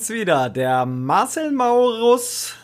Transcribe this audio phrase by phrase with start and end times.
[0.00, 0.48] Sind's wieder.
[0.48, 2.54] Der Marcel Maurus.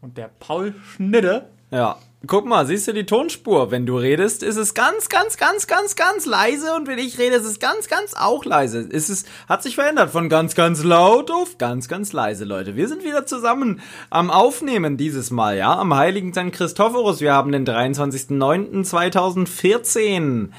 [0.00, 1.48] Und der Paul Schnitte.
[1.72, 1.98] Ja.
[2.28, 3.72] Guck mal, siehst du die Tonspur?
[3.72, 7.34] Wenn du redest, ist es ganz, ganz, ganz, ganz, ganz leise und wenn ich rede,
[7.36, 8.78] ist es ganz, ganz auch leise.
[8.78, 12.76] Ist es hat sich verändert von ganz, ganz laut auf ganz, ganz leise, Leute.
[12.76, 16.52] Wir sind wieder zusammen am Aufnehmen dieses Mal, ja, am Heiligen St.
[16.52, 17.20] Christophorus.
[17.20, 20.50] Wir haben den 23.09.2014.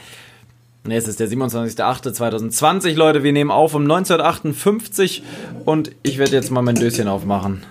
[0.89, 3.21] Ne, es ist der 27.08.2020, Leute.
[3.21, 5.21] Wir nehmen auf um 1958
[5.63, 7.63] und ich werde jetzt mal mein Döschen aufmachen.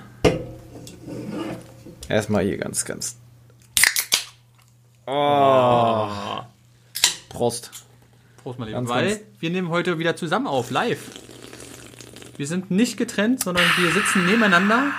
[2.09, 3.17] Erstmal hier ganz, ganz.
[5.05, 6.07] Oh.
[7.29, 7.73] Prost.
[8.45, 8.79] Prost, mein Lieber.
[8.79, 11.01] Ganz, Weil ganz- wir nehmen heute wieder zusammen auf, live.
[12.37, 14.93] Wir sind nicht getrennt, sondern wir sitzen nebeneinander.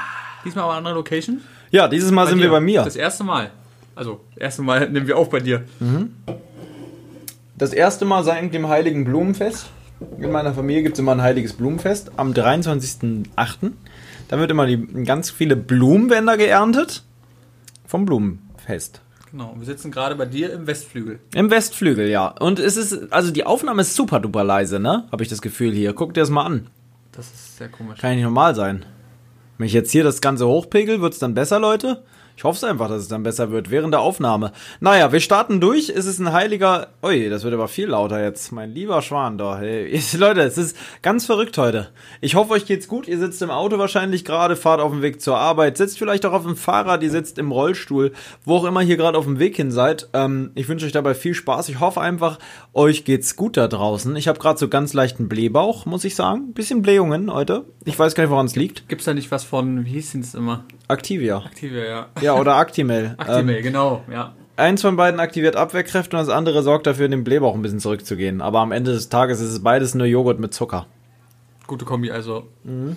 [0.44, 1.40] Diesmal aber an einer Location.
[1.72, 2.44] Ja, dieses Mal sind dir.
[2.44, 2.84] wir bei mir.
[2.84, 3.52] Das erste Mal.
[3.96, 5.64] Also, das erste Mal nehmen wir auf bei dir.
[7.60, 9.70] Das erste Mal seit dem Heiligen Blumenfest.
[10.18, 13.26] In meiner Familie gibt es immer ein heiliges Blumenfest am 23.08.
[14.30, 17.04] Da wird immer die, ganz viele Blumenwender geerntet.
[17.86, 19.02] Vom Blumenfest.
[19.30, 19.56] Genau.
[19.58, 21.20] Wir sitzen gerade bei dir im Westflügel.
[21.36, 22.30] Im Westflügel, ja.
[22.30, 25.04] Und es ist, also die Aufnahme ist super duper leise, ne?
[25.12, 25.92] Habe ich das Gefühl hier.
[25.92, 26.68] Guck dir das mal an.
[27.12, 28.00] Das ist sehr komisch.
[28.00, 28.86] Kann ja nicht normal sein.
[29.58, 32.04] Wenn ich jetzt hier das Ganze hochpegel, wird's dann besser, Leute?
[32.40, 34.54] Ich hoffe einfach, dass es dann besser wird während der Aufnahme.
[34.80, 35.90] Naja, wir starten durch.
[35.90, 36.88] Es ist ein heiliger.
[37.04, 38.54] Ui, das wird aber viel lauter jetzt.
[38.54, 39.58] Mein lieber Schwan da.
[39.58, 41.90] Hey, Leute, es ist ganz verrückt heute.
[42.22, 43.10] Ich hoffe, euch geht's gut.
[43.10, 46.32] Ihr sitzt im Auto wahrscheinlich gerade, fahrt auf dem Weg zur Arbeit, sitzt vielleicht auch
[46.32, 48.14] auf dem Fahrrad, ihr sitzt im Rollstuhl,
[48.46, 50.08] wo auch immer ihr gerade auf dem Weg hin seid.
[50.14, 51.68] Ähm, ich wünsche euch dabei viel Spaß.
[51.68, 52.40] Ich hoffe einfach,
[52.74, 54.16] euch geht's gut da draußen.
[54.16, 56.54] Ich habe gerade so ganz leichten Blähbauch, muss ich sagen.
[56.54, 57.66] Bisschen Blähungen heute.
[57.84, 58.88] Ich weiß gar nicht, woran es liegt.
[58.88, 60.64] Gibt's da nicht was von, wie hieß denn das immer?
[60.88, 61.44] Activia.
[61.46, 62.08] Activia, ja.
[62.22, 63.16] Ja, oder Actimel.
[63.18, 64.34] Actimel, Ähm, genau, ja.
[64.58, 68.42] eins von beiden aktiviert Abwehrkräfte und das andere sorgt dafür, den Blähbauch ein bisschen zurückzugehen.
[68.42, 70.86] Aber am Ende des Tages ist es beides nur Joghurt mit Zucker.
[71.68, 72.44] Gute Kombi, also.
[72.64, 72.96] Mhm.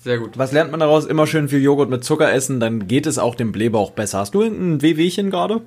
[0.00, 0.38] Sehr gut.
[0.38, 1.06] Was lernt man daraus?
[1.06, 4.18] Immer schön viel Joghurt mit Zucker essen, dann geht es auch dem Blähbauch besser.
[4.20, 5.60] Hast du irgendein Wehwehchen gerade?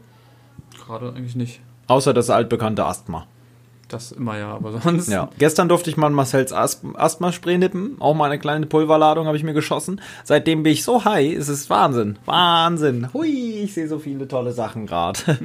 [0.86, 1.60] Gerade eigentlich nicht.
[1.88, 3.28] Außer das altbekannte Asthma.
[3.92, 5.10] Das immer ja, aber sonst.
[5.10, 5.30] Ja.
[5.38, 7.98] Gestern durfte ich mal Marcells Asth Asthma-Spray nippen.
[8.00, 10.02] Auch mal eine kleine Pulverladung habe ich mir geschossen.
[10.24, 12.18] Seitdem bin ich so high, es ist Wahnsinn.
[12.26, 13.10] Wahnsinn.
[13.14, 15.20] Hui, ich sehe so viele tolle Sachen gerade.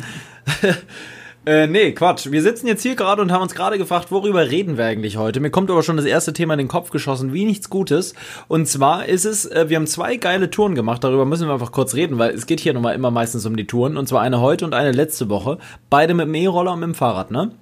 [1.49, 2.33] Äh, nee, Quatsch.
[2.33, 5.39] Wir sitzen jetzt hier gerade und haben uns gerade gefragt, worüber reden wir eigentlich heute?
[5.39, 8.15] Mir kommt aber schon das erste Thema in den Kopf geschossen, wie nichts Gutes.
[8.49, 11.71] Und zwar ist es, äh, wir haben zwei geile Touren gemacht, darüber müssen wir einfach
[11.71, 13.97] kurz reden, weil es geht hier nochmal immer meistens um die Touren.
[13.97, 15.59] Und zwar eine heute und eine letzte Woche.
[15.89, 17.53] Beide mit dem E-Roller und mit dem Fahrrad, ne?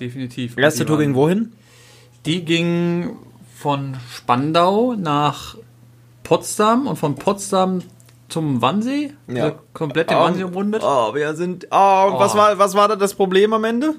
[0.00, 0.56] Definitiv.
[0.58, 1.52] Erste Die Tour ging wohin?
[2.26, 3.16] Die ging
[3.56, 5.56] von Spandau nach
[6.22, 7.82] Potsdam und von Potsdam
[8.28, 9.12] zum Wannsee.
[9.28, 9.44] Ja.
[9.44, 10.82] Also komplett den Wannsee umrundet.
[10.84, 11.66] Oh, wir sind.
[11.70, 12.38] Oh, was Oh.
[12.38, 13.94] war, was war da das Problem am Ende?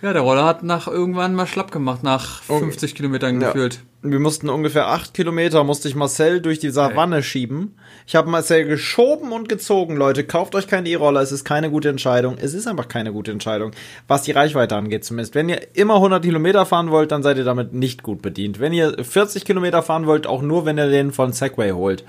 [0.00, 3.48] Ja, der Roller hat nach irgendwann mal schlapp gemacht, nach 50 Kilometern Ja.
[3.48, 3.80] gefühlt.
[4.00, 7.74] Wir mussten ungefähr acht Kilometer, musste ich Marcel durch die Savanne schieben.
[8.06, 10.22] Ich habe Marcel geschoben und gezogen, Leute.
[10.22, 12.36] Kauft euch keinen E-Roller, es ist keine gute Entscheidung.
[12.40, 13.72] Es ist einfach keine gute Entscheidung,
[14.06, 15.34] was die Reichweite angeht zumindest.
[15.34, 18.60] Wenn ihr immer 100 Kilometer fahren wollt, dann seid ihr damit nicht gut bedient.
[18.60, 22.04] Wenn ihr 40 Kilometer fahren wollt, auch nur, wenn ihr den von Segway holt.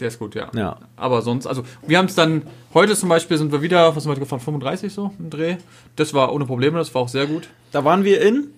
[0.00, 0.48] Der ist gut, ja.
[0.54, 0.76] Ja.
[0.96, 2.42] Aber sonst, also wir haben es dann,
[2.74, 5.56] heute zum Beispiel sind wir wieder, was sind wir heute gefahren, 35 so im Dreh.
[5.96, 7.48] Das war ohne Probleme, das war auch sehr gut.
[7.72, 8.48] Da waren wir in.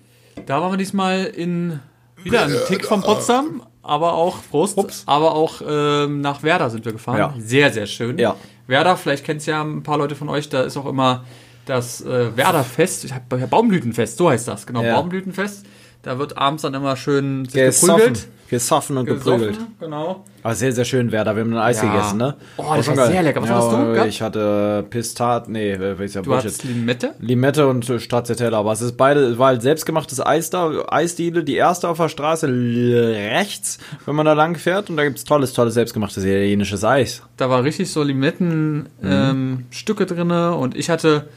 [0.47, 1.81] Da waren wir diesmal in,
[2.23, 5.03] wieder ein Tick von Potsdam, aber auch, Prost, Ups.
[5.06, 7.19] aber auch ähm, nach Werder sind wir gefahren.
[7.19, 7.34] Ja.
[7.39, 8.19] Sehr, sehr schön.
[8.19, 8.37] Ja.
[8.67, 11.25] Werder, vielleicht kennt es ja ein paar Leute von euch, da ist auch immer
[11.67, 14.95] das äh, Werderfest, ich hab, Baumblütenfest, so heißt das, genau, Ja.
[14.97, 15.67] Baumblütenfest.
[16.03, 17.97] Da wird abends dann immer schön sich Gesoffen.
[17.97, 18.28] geprügelt.
[18.50, 19.50] Gesoffen und geprügelt.
[19.55, 20.25] Gesoffen, genau.
[20.43, 21.37] Aber sehr, sehr schön, Werder.
[21.37, 21.93] Wir haben ein Eis Ja.
[21.93, 22.34] gegessen, ne?
[22.56, 23.43] Oh, das war sehr lecker.
[23.43, 24.09] Was hattest du gehabt?
[24.09, 26.47] Ich hatte Pistat, nee, äh, ist ja Du Bullshit.
[26.47, 27.15] hattest Limette?
[27.21, 31.44] Limette und äh, Stracciatella, aber es ist beide, es war halt selbstgemachtes Eis da, Eisdiele,
[31.44, 35.53] die erste auf der Straße rechts, wenn man da lang fährt und da gibt's tolles,
[35.53, 37.22] tolles selbstgemachtes italienisches Eis.
[37.36, 41.28] Da war richtig so Limettenstücke ähm, Stücke drinne und ich hatte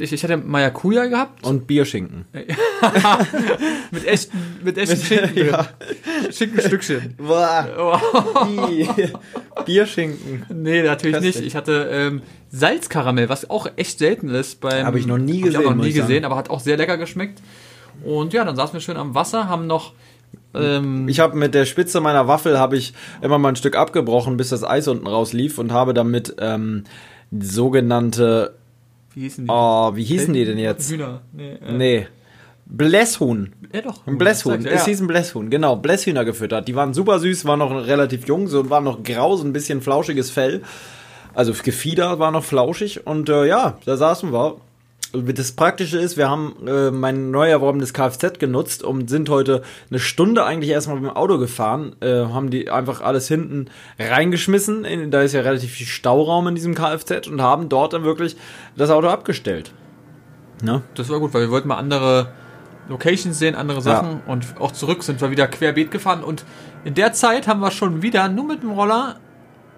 [0.00, 2.24] ich, ich hatte Maracuja gehabt Und Bierschinken.
[3.90, 5.68] mit echten, mit echten Schinken ja.
[6.30, 7.14] Schinkenstückchen.
[7.18, 7.68] Boah.
[7.78, 9.62] Oh.
[9.64, 10.46] Bierschinken.
[10.48, 11.36] nee, natürlich Köstlich.
[11.36, 11.46] nicht.
[11.46, 14.60] Ich hatte ähm, Salzkaramell, was auch echt selten ist.
[14.60, 16.60] Beim, Hab ich noch nie hab ich auch gesehen, noch nie gesehen, aber hat auch
[16.60, 17.40] sehr lecker geschmeckt.
[18.04, 19.92] Und ja, dann saßen wir schön am Wasser, haben noch
[20.54, 24.36] ähm, Ich habe mit der Spitze meiner Waffel habe ich immer mal ein Stück abgebrochen,
[24.36, 26.84] bis das Eis unten rauslief und habe damit ähm,
[27.38, 28.54] sogenannte,
[29.16, 29.50] wie hießen die?
[29.52, 30.90] oh, wie hießen die denn jetzt?
[30.90, 31.22] Hühner.
[31.32, 32.06] Nee, äh, Nee.
[32.66, 33.52] Blässhuhn.
[33.72, 34.06] Ja, doch.
[34.06, 34.60] Ein Blässhuhn.
[34.60, 34.86] Sag's, Es ja.
[34.86, 35.76] hieß ein Blässhuhn, genau.
[35.76, 36.66] Blässhühner gefüttert.
[36.68, 39.80] Die waren super süß, waren noch relativ jung, so waren noch grau, so ein bisschen
[39.80, 40.62] flauschiges Fell.
[41.32, 44.56] Also Gefieder war noch flauschig und äh, ja, da saßen wir.
[45.12, 49.98] Das Praktische ist, wir haben äh, mein neu erworbenes Kfz genutzt und sind heute eine
[49.98, 53.66] Stunde eigentlich erstmal mit dem Auto gefahren, äh, haben die einfach alles hinten
[53.98, 58.04] reingeschmissen, in, da ist ja relativ viel Stauraum in diesem Kfz und haben dort dann
[58.04, 58.36] wirklich
[58.76, 59.72] das Auto abgestellt.
[60.62, 60.82] Ne?
[60.94, 62.32] Das war gut, weil wir wollten mal andere
[62.88, 66.44] Locations sehen, andere Sachen und auch zurück sind wir wieder querbeet gefahren und
[66.84, 69.16] in der Zeit haben wir schon wieder nur mit dem Roller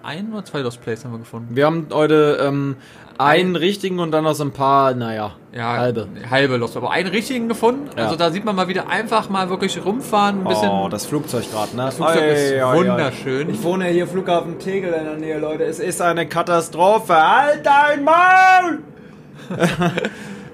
[0.03, 1.55] ein oder zwei Lost Plays haben wir gefunden.
[1.55, 2.75] Wir haben heute ähm,
[3.17, 6.07] einen richtigen und dann noch so ein paar, naja, Ja, halbe.
[6.29, 7.89] Halbe Lost, aber einen richtigen gefunden.
[7.97, 8.03] Ja.
[8.05, 10.69] Also da sieht man mal wieder einfach mal wirklich rumfahren, ein bisschen.
[10.69, 11.83] Oh, das Flugzeug gerade, ne?
[11.85, 13.49] Das Flugzeug ist wunderschön.
[13.49, 15.63] Ich wohne ja hier Flughafen Tegel in der Nähe, Leute.
[15.63, 17.15] Es ist eine Katastrophe.
[17.15, 18.79] Halt dein Maul!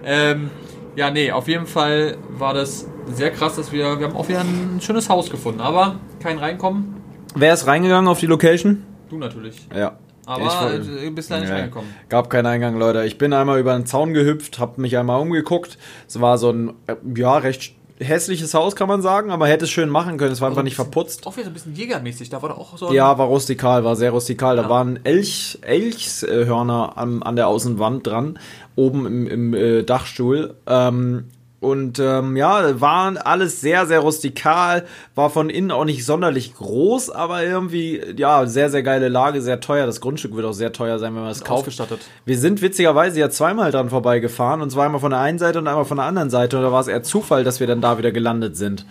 [0.08, 0.52] Ähm,
[0.96, 4.42] ja, nee, auf jeden Fall war das sehr krass, dass wir, wir haben auch wieder
[4.42, 6.96] ein schönes Haus gefunden, aber kein Reinkommen.
[7.34, 8.84] Wer ist reingegangen auf die Location?
[9.10, 9.68] Du natürlich.
[9.76, 9.98] Ja.
[10.26, 10.44] Aber
[10.80, 11.90] Ich äh, bist da nicht reingekommen.
[12.10, 13.06] Gab keinen Eingang, Leute.
[13.06, 15.78] Ich bin einmal über den Zaun gehüpft, hab mich einmal umgeguckt.
[16.08, 19.72] Es war so ein, äh, ja, recht hässliches Haus, kann man sagen, aber hätte es
[19.72, 20.34] schön machen können.
[20.34, 21.26] Es war einfach nicht verputzt.
[21.28, 23.96] Auch wieder so ein bisschen jägermäßig, da war doch auch so Ja, war rustikal, war
[23.96, 24.58] sehr rustikal.
[24.58, 24.70] Da Ja.
[24.70, 28.40] waren Elch, Elchshörner an, an der Außenwand dran,
[28.76, 30.56] oben im, im äh, Dachstuhl.
[30.68, 31.26] Ähm,
[31.66, 34.86] und ähm, ja, waren alles sehr, sehr rustikal,
[35.16, 39.60] war von innen auch nicht sonderlich groß, aber irgendwie, ja, sehr, sehr geile Lage, sehr
[39.60, 39.86] teuer.
[39.86, 41.62] Das Grundstück wird auch sehr teuer sein, wenn man es kauft.
[41.62, 42.00] ausgestattet.
[42.26, 45.68] Wir sind witzigerweise ja zweimal dran vorbeigefahren und zwar einmal von der einen Seite und
[45.68, 46.58] einmal von der anderen Seite.
[46.58, 48.86] Und da war es eher Zufall, dass wir dann da wieder gelandet sind.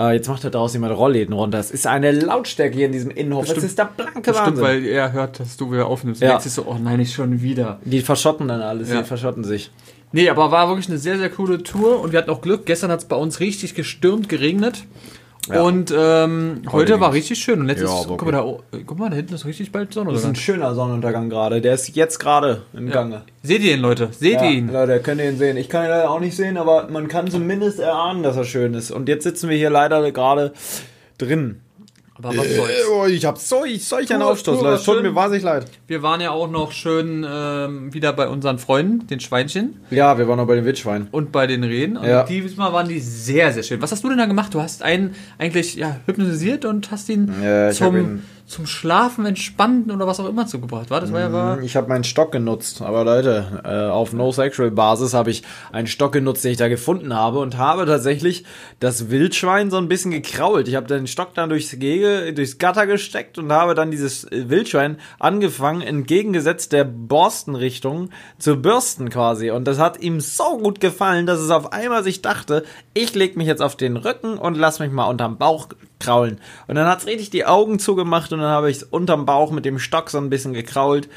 [0.00, 1.58] Äh, jetzt macht da draußen jemand Rollläden runter.
[1.60, 3.48] Es ist eine Lautstärke hier in diesem Innenhof.
[3.48, 4.64] Es ist der blanke Stimmt, Wahnsinn.
[4.64, 6.20] weil er hört, dass du wieder aufnimmst.
[6.20, 6.30] Ja.
[6.30, 7.78] Und jetzt ist so, oh nein, nicht schon wieder.
[7.84, 9.02] die verschotten dann alles, Ja.
[9.02, 9.70] die verschotten sich.
[10.14, 12.66] Nee, aber war wirklich eine sehr, sehr coole Tour und wir hatten auch Glück.
[12.66, 14.84] Gestern hat es bei uns richtig gestürmt, geregnet.
[15.48, 15.60] Ja.
[15.62, 17.58] Und ähm, heute, war richtig schön.
[17.58, 20.12] Und letztes, Ja, guck, mal da, oh, guck mal, da hinten ist richtig bald Sonne.
[20.12, 21.60] Das ist ein schöner Sonnenuntergang gerade.
[21.60, 23.22] Der ist jetzt gerade im Gange.
[23.42, 24.10] Seht ihr ihn, Leute?
[24.12, 24.72] Seht Ja, ihr ihn?
[24.72, 25.56] Leute, könnt ihr ihn sehen.
[25.56, 28.74] Ich kann ihn leider auch nicht sehen, aber man kann zumindest erahnen, dass er schön
[28.74, 28.92] ist.
[28.92, 30.52] Und jetzt sitzen wir hier leider gerade
[31.18, 31.60] drin.
[32.16, 32.70] Aber was soll's.
[32.92, 34.84] Oh, ich hab so, ich, solch einen Aufstoß, Leute.
[34.84, 35.66] tut mir wahnsinnig leid.
[35.88, 40.28] Wir waren ja auch noch schön ähm, wieder bei unseren Freunden, den Schweinchen Ja, wir
[40.28, 41.08] waren noch bei den Wildschweinen.
[41.10, 41.96] und bei den Rehen.
[41.96, 42.22] Und Ja.
[42.22, 43.82] diesmal waren die sehr, sehr schön.
[43.82, 44.54] Was hast du denn da gemacht?
[44.54, 49.90] Du hast einen eigentlich ja, hypnotisiert und hast ihn Ja, zum, ihn- zum Schlafen, Entspannen
[49.90, 50.90] oder was auch immer zugebracht.
[50.90, 55.14] War das war ja war, Ich habe meinen Stock genutzt, aber Leute, äh, auf No-Sexual-Basis
[55.14, 55.42] habe ich
[55.72, 58.44] einen Stock genutzt, den ich da gefunden habe und habe tatsächlich
[58.80, 60.68] das Wildschwein so ein bisschen gekrault.
[60.68, 64.50] Ich habe den Stock dann durchs Gehege, durchs Gatter gesteckt und habe dann dieses äh,
[64.50, 69.50] Wildschwein angefangen, entgegengesetzt der Borstenrichtung zu bürsten quasi.
[69.52, 73.38] Und das hat ihm so gut gefallen, dass es auf einmal sich dachte, ich leg
[73.38, 75.68] mich jetzt auf den Rücken und lass mich mal unterm Bauch
[76.04, 76.40] kraulen.
[76.66, 79.78] Und dann hat's richtig die Augen zugemacht und dann habe ich unterm Bauch mit dem
[79.78, 81.08] Stock so ein bisschen gekrault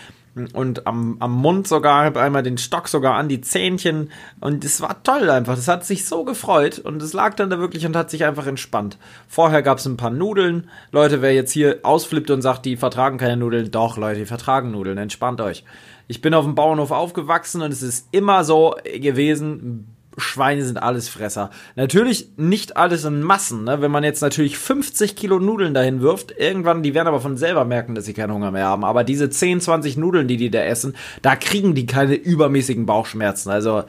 [0.53, 4.81] und am, am Mund sogar, habe einmal den Stock sogar an die Zähnchen und es
[4.81, 5.55] war toll einfach.
[5.55, 8.47] Das hat sich so gefreut und es lag dann da wirklich und hat sich einfach
[8.47, 8.97] entspannt.
[9.27, 10.69] Vorher gab's ein paar Nudeln.
[10.91, 14.71] Leute, wer jetzt hier ausflippt und sagt, die vertragen keine Nudeln, doch Leute, die vertragen
[14.71, 15.63] Nudeln, entspannt euch.
[16.07, 21.09] Ich bin auf dem Bauernhof aufgewachsen und es ist immer so gewesen, Schweine sind alles
[21.09, 21.51] Fresser.
[21.75, 23.63] Natürlich nicht alles in Massen.
[23.65, 23.81] Ne?
[23.81, 27.65] Wenn man jetzt natürlich 50 Kilo Nudeln dahin wirft, irgendwann, die werden aber von selber
[27.65, 28.83] merken, dass sie keinen Hunger mehr haben.
[28.83, 33.49] Aber diese 10, 20 Nudeln, die die da essen, da kriegen die keine übermäßigen Bauchschmerzen.
[33.51, 33.83] Also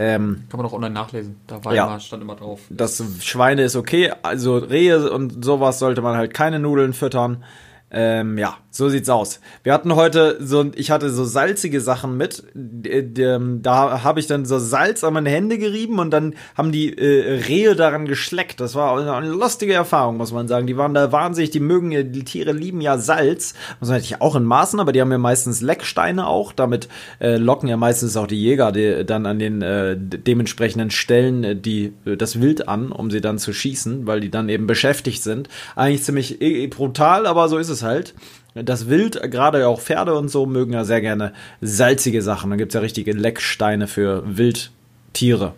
[0.00, 1.36] ähm, kann man auch online nachlesen.
[1.46, 1.86] Da war Ja.
[1.86, 2.60] immer, stand immer drauf.
[2.70, 4.12] das Schweine ist okay.
[4.22, 7.44] Also Rehe und sowas sollte man halt keine Nudeln füttern.
[7.90, 9.40] Ähm, ja, so sieht's aus.
[9.62, 12.44] Wir hatten heute so, ich hatte so salzige Sachen mit.
[12.54, 16.96] D- Da habe ich dann so Salz an meine Hände gerieben und dann haben die
[16.96, 18.60] äh, Rehe daran geschleckt.
[18.60, 20.66] Das war eine lustige Erfahrung, muss man sagen.
[20.66, 23.54] Die waren da wahnsinnig, die mögen, die Tiere lieben ja Salz.
[23.80, 26.52] Muss man natürlich auch in Maßen, aber die haben ja meistens Lecksteine auch.
[26.52, 26.88] Damit
[27.20, 31.94] äh, locken ja meistens auch die Jäger die, dann an den äh, dementsprechenden Stellen die,
[32.04, 35.48] das Wild an, um sie dann zu schießen, weil die dann eben beschäftigt sind.
[35.74, 36.38] Eigentlich ziemlich
[36.70, 38.14] brutal, aber so ist es halt.
[38.54, 42.50] Das Wild, gerade auch Pferde und so, mögen ja sehr gerne salzige Sachen.
[42.50, 45.54] Da gibt's ja richtige Lecksteine für Wildtiere.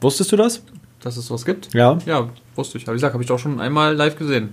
[0.00, 0.62] Wusstest du das?
[1.00, 1.74] Dass es sowas gibt?
[1.74, 1.98] Ja.
[2.06, 2.86] Ja, wusste ich.
[2.86, 4.50] Wie gesagt, habe ich auch schon einmal live gesehen.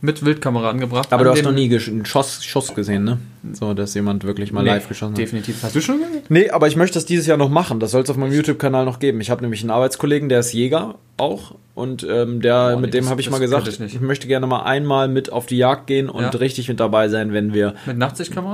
[0.00, 1.12] Mit Wildkamera angebracht.
[1.12, 3.18] Aber An du hast noch nie einen Schuss, Schuss gesehen, ne?
[3.52, 5.18] So, dass jemand wirklich mal Nee, live geschossen hat.
[5.18, 5.62] Definitiv.
[5.62, 6.22] Hast du schon gesehen?
[6.28, 7.80] Nee, aber ich möchte das dieses Jahr noch machen.
[7.80, 9.20] Das soll es auf meinem YouTube-Kanal noch geben.
[9.20, 11.54] Ich habe nämlich einen Arbeitskollegen, der ist Jäger auch.
[11.74, 14.46] Und ähm, der, Oh, nee, mit dem habe ich mal gesagt, ich ich, möchte gerne
[14.46, 16.28] mal einmal mit auf die Jagd gehen und Ja.
[16.30, 17.74] richtig mit dabei sein, wenn wir?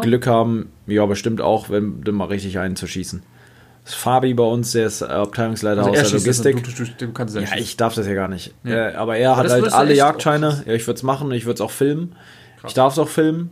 [0.02, 0.68] Glück haben.
[0.86, 3.22] Ja, bestimmt auch, wenn mal richtig einen zu schießen.
[3.94, 6.64] Fabi bei uns, der ist äh, Abteilungsleiter Also aus er der das, Logistik.
[6.64, 7.58] Du, du, du kannst ja schießen.
[7.58, 8.54] ich darf das ja gar nicht.
[8.64, 8.90] Ja.
[8.90, 10.64] Äh, aber er hat das halt alle Jagdscheine.
[10.66, 12.14] Ja, ich würde es machen, ich würde es auch filmen.
[12.66, 13.50] Ich darf es auch filmen.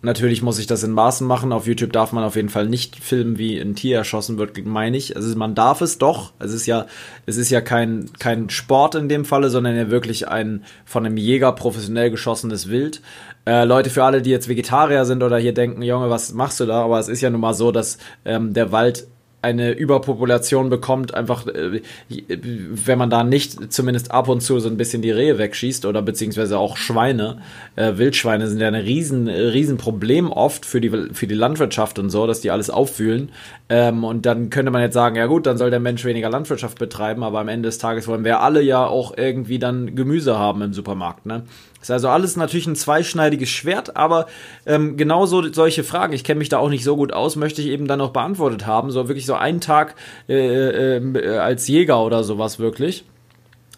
[0.00, 1.52] Natürlich muss ich das in Maßen machen.
[1.52, 4.96] Auf YouTube darf man auf jeden Fall nicht filmen, wie ein Tier erschossen wird, meine
[4.96, 5.16] ich.
[5.16, 6.32] Also man darf es doch.
[6.38, 6.86] Es ist ja,
[7.26, 11.16] es ist ja kein, kein Sport in dem Falle, sondern ja wirklich ein von einem
[11.16, 13.02] Jäger professionell geschossenes Wild.
[13.44, 16.66] Äh, Leute, für alle, die jetzt Vegetarier sind oder hier denken, Junge, was machst du
[16.66, 16.84] da?
[16.84, 19.08] Aber es ist ja nun mal so, dass ähm, der Wald
[19.40, 24.76] eine Überpopulation bekommt, einfach äh, wenn man da nicht zumindest ab und zu so ein
[24.76, 27.40] bisschen die Rehe wegschießt oder beziehungsweise auch Schweine,
[27.76, 32.10] äh, Wildschweine sind ja ein riesen, riesen Problem oft für die, für die Landwirtschaft und
[32.10, 33.30] so, dass die alles auffühlen.
[33.68, 36.78] Ähm, und dann könnte man jetzt sagen, ja gut, dann soll der Mensch weniger Landwirtschaft
[36.78, 40.62] betreiben, aber am Ende des Tages wollen wir alle ja auch irgendwie dann Gemüse haben
[40.62, 41.44] im Supermarkt, ne?
[41.80, 44.26] Ist also alles natürlich ein zweischneidiges Schwert, aber
[44.66, 47.68] ähm, genauso solche Fragen, ich kenne mich da auch nicht so gut aus, möchte ich
[47.68, 48.90] eben dann auch beantwortet haben.
[48.90, 49.94] So wirklich so einen Tag
[50.28, 53.04] äh, äh, als Jäger oder sowas wirklich.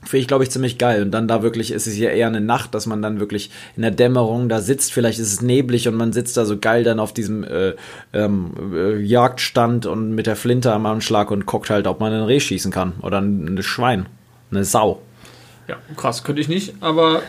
[0.02, 1.02] Finde ich, glaube ich, ziemlich geil.
[1.02, 3.82] Und dann da wirklich ist es ja eher eine Nacht, dass man dann wirklich in
[3.82, 4.94] der Dämmerung da sitzt.
[4.94, 7.74] Vielleicht ist es neblig und man sitzt da so geil dann auf diesem äh,
[8.14, 12.22] ähm, äh, Jagdstand und mit der Flinte am Anschlag und guckt halt, ob man ein
[12.22, 12.94] Reh schießen kann.
[13.02, 14.06] Oder ein, ein Schwein.
[14.50, 15.02] Eine Sau.
[15.70, 17.22] Ja, krass, könnte ich nicht, aber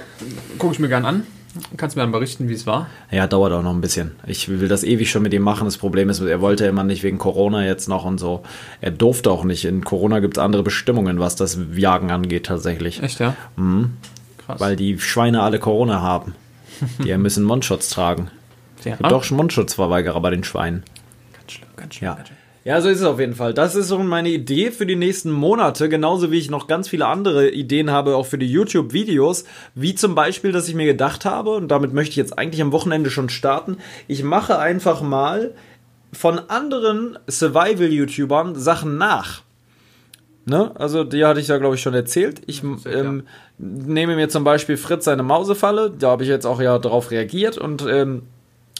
[0.57, 1.27] gucke ich mir gern an.
[1.77, 2.87] Kannst mir dann berichten, wie es war?
[3.11, 4.13] Ja, dauert auch noch ein bisschen.
[4.25, 5.65] Ich will das ewig schon mit ihm machen.
[5.65, 8.41] Das Problem ist, er wollte immer nicht wegen Corona jetzt noch und so.
[8.79, 9.65] Er durfte auch nicht.
[9.65, 13.03] In Corona gibt es andere Bestimmungen, was das Jagen angeht tatsächlich.
[13.03, 13.35] Echt, ja?
[13.57, 13.97] Mhm.
[14.43, 14.59] Krass.
[14.59, 16.33] Weil die Schweine alle Corona haben.
[17.03, 18.31] Die müssen Mundschutz tragen.
[18.83, 18.95] Ja.
[18.95, 20.81] Doch Mundschutzverweigerer bei den Schweinen.
[21.33, 22.07] Ganz schlimm, ganz schlimm.
[22.07, 22.15] Ja.
[22.15, 22.40] Ganz schlimm.
[22.63, 23.55] Ja, so ist es auf jeden Fall.
[23.55, 27.07] Das ist so meine Idee für die nächsten Monate, genauso wie ich noch ganz viele
[27.07, 31.51] andere Ideen habe, auch für die YouTube-Videos, wie zum Beispiel, dass ich mir gedacht habe,
[31.51, 33.77] und damit möchte ich jetzt eigentlich am Wochenende schon starten,
[34.07, 35.55] ich mache einfach mal
[36.13, 39.41] von anderen Survival-YouTubern Sachen nach.
[40.45, 40.71] Ne?
[40.75, 42.41] Also, die hatte ich ja, glaube ich, schon erzählt.
[42.45, 43.23] Ich ähm,
[43.57, 47.57] nehme mir zum Beispiel Fritz seine Mausefalle, da habe ich jetzt auch ja darauf reagiert
[47.57, 48.23] und ähm,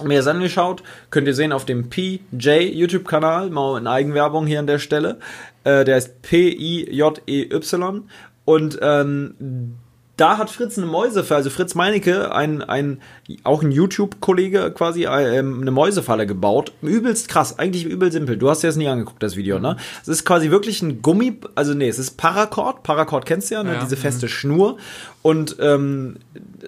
[0.03, 4.67] mir das angeschaut, könnt ihr sehen auf dem PJ YouTube-Kanal, mal in Eigenwerbung hier an
[4.67, 5.20] der Stelle.
[5.63, 8.03] Äh, der ist P-I-J-E-Y.
[8.46, 9.75] Und ähm,
[10.21, 13.01] da hat Fritz eine Mäusefalle, also Fritz Meinecke, ein, ein,
[13.43, 16.73] auch ein YouTube-Kollege quasi, äh, eine Mäusefalle gebaut.
[16.83, 18.37] Übelst krass, eigentlich übel simpel.
[18.37, 19.77] Du hast dir das nie angeguckt, das Video, ne?
[20.03, 22.83] Es ist quasi wirklich ein Gummi, also nee, es ist Paracord.
[22.83, 23.73] Paracord kennst du ja, ne?
[23.73, 24.01] Ja, Diese mhm.
[24.01, 24.77] feste Schnur.
[25.23, 26.17] Und ähm,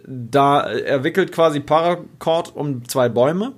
[0.07, 3.51] da er wickelt quasi Paracord um zwei Bäume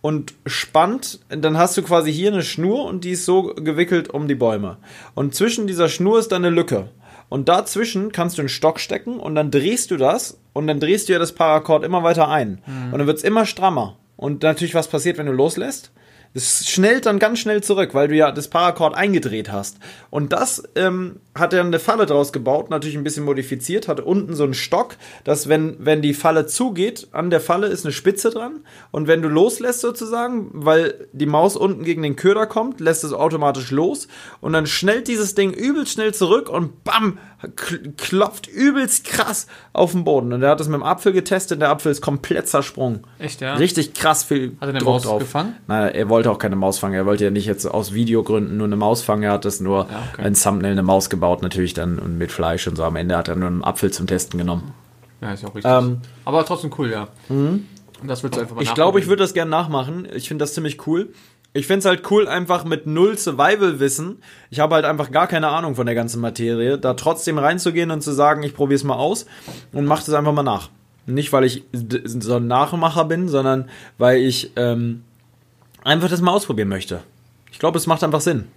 [0.00, 4.26] und spannt, dann hast du quasi hier eine Schnur und die ist so gewickelt um
[4.26, 4.78] die Bäume.
[5.14, 6.88] Und zwischen dieser Schnur ist dann eine Lücke.
[7.28, 11.08] Und dazwischen kannst du einen Stock stecken und dann drehst du das und dann drehst
[11.08, 12.62] du ja das Paracord immer weiter ein.
[12.92, 13.96] Und dann wird es immer strammer.
[14.16, 15.90] Und natürlich, was passiert, wenn du loslässt?
[16.36, 19.78] Es schnellt dann ganz schnell zurück, weil du ja das Paracord eingedreht hast.
[20.10, 24.34] Und das ähm, hat er eine Falle draus gebaut, natürlich ein bisschen modifiziert, hat unten
[24.34, 28.28] so einen Stock, dass wenn, wenn die Falle zugeht, an der Falle ist eine Spitze
[28.28, 28.60] dran.
[28.90, 33.14] Und wenn du loslässt sozusagen, weil die Maus unten gegen den Köder kommt, lässt es
[33.14, 34.06] automatisch los.
[34.42, 37.16] Und dann schnellt dieses Ding übelst schnell zurück und bam,
[37.96, 40.32] klopft übelst krass auf den Boden.
[40.32, 43.00] Und er hat das mit dem Apfel getestet, der Apfel ist komplett zersprungen.
[43.18, 43.54] Echt, ja?
[43.54, 45.18] Richtig krass viel Hat er eine Druck Maus drauf.
[45.20, 45.54] gefangen?
[45.66, 46.94] Nein, er wollte auch keine Maus fangen.
[46.94, 49.22] Er wollte ja nicht jetzt aus Videogründen nur eine Maus fangen.
[49.22, 50.22] Er hat das nur Ja, okay.
[50.22, 52.84] ein Thumbnail, eine Maus gebaut, natürlich dann und mit Fleisch und so.
[52.84, 54.72] Am Ende hat er nur einen Apfel zum Testen genommen.
[55.20, 55.72] Ja, ist ja auch richtig.
[55.72, 57.08] Ähm, Aber trotzdem cool, ja.
[57.28, 60.06] Und das würdest du einfach mal ich glaube, ich würde das gerne nachmachen.
[60.14, 61.08] Ich finde das ziemlich cool.
[61.56, 64.18] Ich finde es halt cool, einfach mit null Survival-Wissen.
[64.50, 66.76] Ich habe halt einfach gar keine Ahnung von der ganzen Materie.
[66.76, 69.26] Da trotzdem reinzugehen und zu sagen, ich probiere es mal aus
[69.72, 70.68] und mache das einfach mal nach.
[71.06, 75.02] Nicht, weil ich so ein Nachmacher bin, sondern weil ich ähm,
[75.82, 77.00] einfach das mal ausprobieren möchte.
[77.50, 78.48] Ich glaube, es macht einfach Sinn.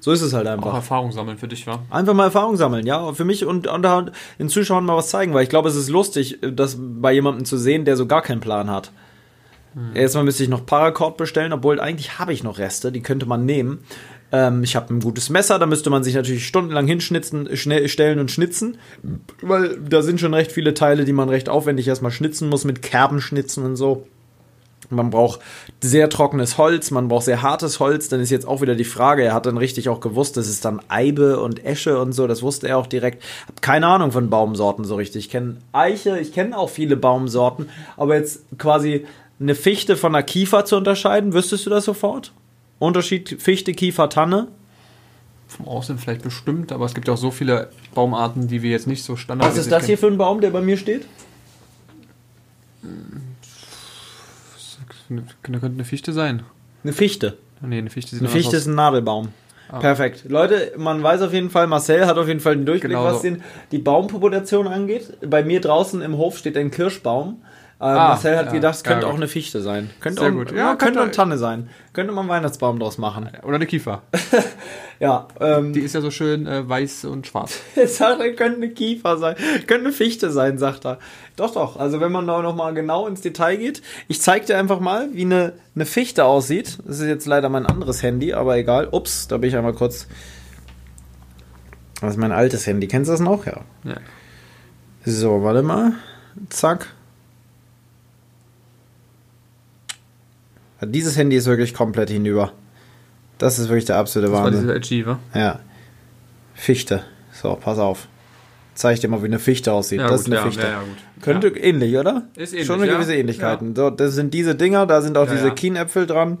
[0.00, 0.74] So ist es halt auch einfach.
[0.74, 1.84] Erfahrung sammeln für dich, war.
[1.90, 5.42] Einfach mal Erfahrung sammeln, ja, für mich und, und den Zuschauern mal was zeigen, weil
[5.42, 8.70] ich glaube, es ist lustig, das bei jemandem zu sehen, der so gar keinen Plan
[8.70, 8.92] hat.
[9.94, 13.44] Erstmal müsste ich noch Paracord bestellen, obwohl eigentlich habe ich noch Reste, die könnte man
[13.44, 13.80] nehmen.
[14.32, 18.30] Ähm, ich habe ein gutes Messer, da müsste man sich natürlich stundenlang hinschnitzen, stellen und
[18.30, 18.78] schnitzen,
[19.42, 22.80] weil da sind schon recht viele Teile, die man recht aufwendig erstmal schnitzen muss, mit
[22.80, 24.06] Kerben schnitzen und so.
[24.88, 25.40] Man braucht
[25.82, 28.08] sehr trockenes Holz, man braucht sehr hartes Holz.
[28.08, 30.64] Dann ist jetzt auch wieder die Frage, er hat dann richtig auch gewusst, das ist
[30.64, 33.22] dann Eibe und Esche und so, das wusste er auch direkt.
[33.48, 35.26] Hab keine Ahnung von Baumsorten so richtig.
[35.26, 39.06] Ich kenne Eiche, ich kenne auch viele Baumsorten, aber jetzt quasi
[39.40, 42.32] eine Fichte von einer Kiefer zu unterscheiden, wüsstest du das sofort?
[42.78, 44.48] Unterschied Fichte, Kiefer, Tanne?
[45.48, 48.86] Vom Aussehen vielleicht bestimmt, aber es gibt ja auch so viele Baumarten, die wir jetzt
[48.86, 51.06] nicht so Was standardmäßig ist das hier für ein Baum, der bei mir steht?
[55.06, 55.26] kennen.
[55.42, 56.42] Könnte eine Fichte sein.
[56.82, 57.36] Eine Fichte.
[57.60, 59.28] Nee, eine Fichte Eine Fichte ist ein Nadelbaum.
[59.68, 59.78] Ah.
[59.80, 60.24] Perfekt.
[60.28, 63.16] Leute, man weiß auf jeden Fall, Marcel hat auf jeden Fall den Durchblick, Genau was
[63.16, 63.22] so.
[63.22, 65.16] den, die Baumpopulation angeht.
[65.28, 67.42] Bei mir draußen im Hof steht ein Kirschbaum.
[67.78, 68.52] Äh, Ah, Marcel hat ja.
[68.52, 69.90] gedacht, es könnte Ja, auch eine Fichte sein.
[70.00, 70.50] Könnte Sehr auch, gut.
[70.50, 71.68] Ja, Ja, könnte auch eine Tanne sein.
[71.92, 73.28] Könnte man einen Weihnachtsbaum draus machen.
[73.42, 74.02] Oder eine Kiefer.
[74.98, 77.60] Ja, ähm, Die ist ja so schön äh, weiß und schwarz.
[77.86, 80.98] Sagt, er könnte eine Kiefer sein, könnte eine Fichte sein, sagt er.
[81.36, 81.76] Doch, doch.
[81.78, 85.08] Also wenn man da noch mal genau ins Detail geht, ich zeig dir einfach mal,
[85.12, 86.78] wie eine, eine Fichte aussieht.
[86.86, 88.88] Das ist jetzt leider mein anderes Handy, aber egal.
[88.90, 90.08] Ups, da bin ich einmal kurz.
[92.00, 92.88] Das ist mein altes Handy.
[92.88, 93.44] Kennst du das noch?
[93.44, 93.60] Ja.
[93.84, 93.96] Ja.
[95.04, 95.92] So, warte mal.
[96.48, 96.86] Zack.
[100.82, 102.52] Dieses Handy ist wirklich komplett hinüber.
[103.38, 104.80] Das ist wirklich der absolute Das war Wahnsinn.
[104.80, 105.18] diese LG, wa?
[105.34, 105.60] Ja.
[106.54, 107.04] Fichte.
[107.32, 108.08] So, pass auf.
[108.74, 110.00] Zeig dir mal, wie eine Fichte aussieht.
[110.00, 110.62] das ist eine ja, Fichte.
[110.62, 111.22] Ja, ja, gut.
[111.22, 112.24] Könnte ähnlich, oder?
[112.36, 112.94] Ist ähnlich, Schon eine ja.
[112.96, 113.74] gewisse Ähnlichkeiten.
[113.74, 115.54] So, das sind diese Dinger, da sind auch Ja, diese ja.
[115.54, 116.38] Kienäpfel dran.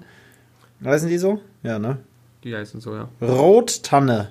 [0.84, 1.40] Heißen die so?
[1.62, 1.98] Ja, ne?
[2.44, 3.08] Die heißen so, ja.
[3.22, 4.28] Rottanne.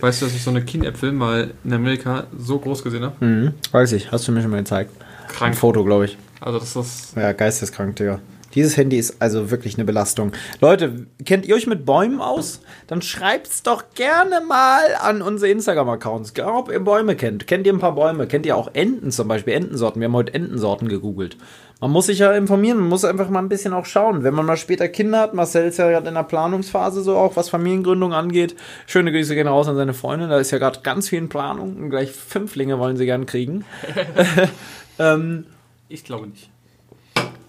[0.00, 3.24] Weißt du, dass ich so eine Kienäpfel mal in Amerika so groß gesehen habe?
[3.24, 3.54] Mhm.
[3.70, 4.90] Weiß ich, hast du mir schon mal gezeigt.
[5.00, 5.56] Ein Krank.
[5.56, 6.18] Foto, glaube ich.
[6.40, 7.16] Also das ist.
[7.16, 8.20] Ja, geisteskrank, Digga.
[8.54, 10.32] Dieses Handy ist also wirklich eine Belastung.
[10.60, 12.60] Leute, kennt ihr euch mit Bäumen aus?
[12.88, 17.46] Dann schreibt's doch gerne mal an unsere Instagram-Accounts, ob ihr Bäume kennt.
[17.46, 18.26] Kennt ihr ein paar Bäume?
[18.26, 19.54] Kennt ihr auch Enten zum Beispiel?
[19.54, 20.00] Entensorten.
[20.00, 21.36] Wir haben heute Entensorten gegoogelt.
[21.80, 24.22] Man muss sich ja informieren, man muss einfach mal ein bisschen auch schauen.
[24.22, 27.36] Wenn man mal später Kinder hat, Marcel ist ja gerade in der Planungsphase so auch,
[27.36, 28.54] was Familiengründung angeht.
[28.86, 31.76] Schöne Grüße gehen raus an seine Freundin, da ist ja gerade ganz viel in Planung.
[31.76, 33.64] Und gleich Fünflinge wollen sie gern kriegen.
[34.98, 35.46] ähm,
[35.88, 36.50] Ich glaube nicht.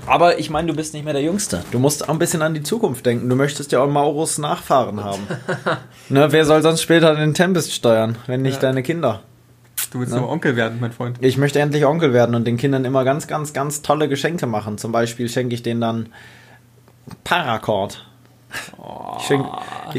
[0.08, 1.64] Aber ich meine, du bist nicht mehr der Jüngste.
[1.72, 3.30] Du musst auch ein bisschen an die Zukunft denken.
[3.30, 5.22] Du möchtest ja auch Maurus Nachfahren haben.
[6.10, 8.70] ne, wer soll sonst später den Tempest steuern, wenn nicht Ja.
[8.70, 9.22] deine Kinder?
[9.92, 11.18] Du willst nur Onkel werden, mein Freund.
[11.20, 14.78] Ich möchte endlich Onkel werden und den Kindern immer ganz, ganz, ganz tolle Geschenke machen.
[14.78, 16.10] Zum Beispiel schenke ich denen dann
[17.24, 18.06] Paracord.
[19.18, 19.50] Ich schenke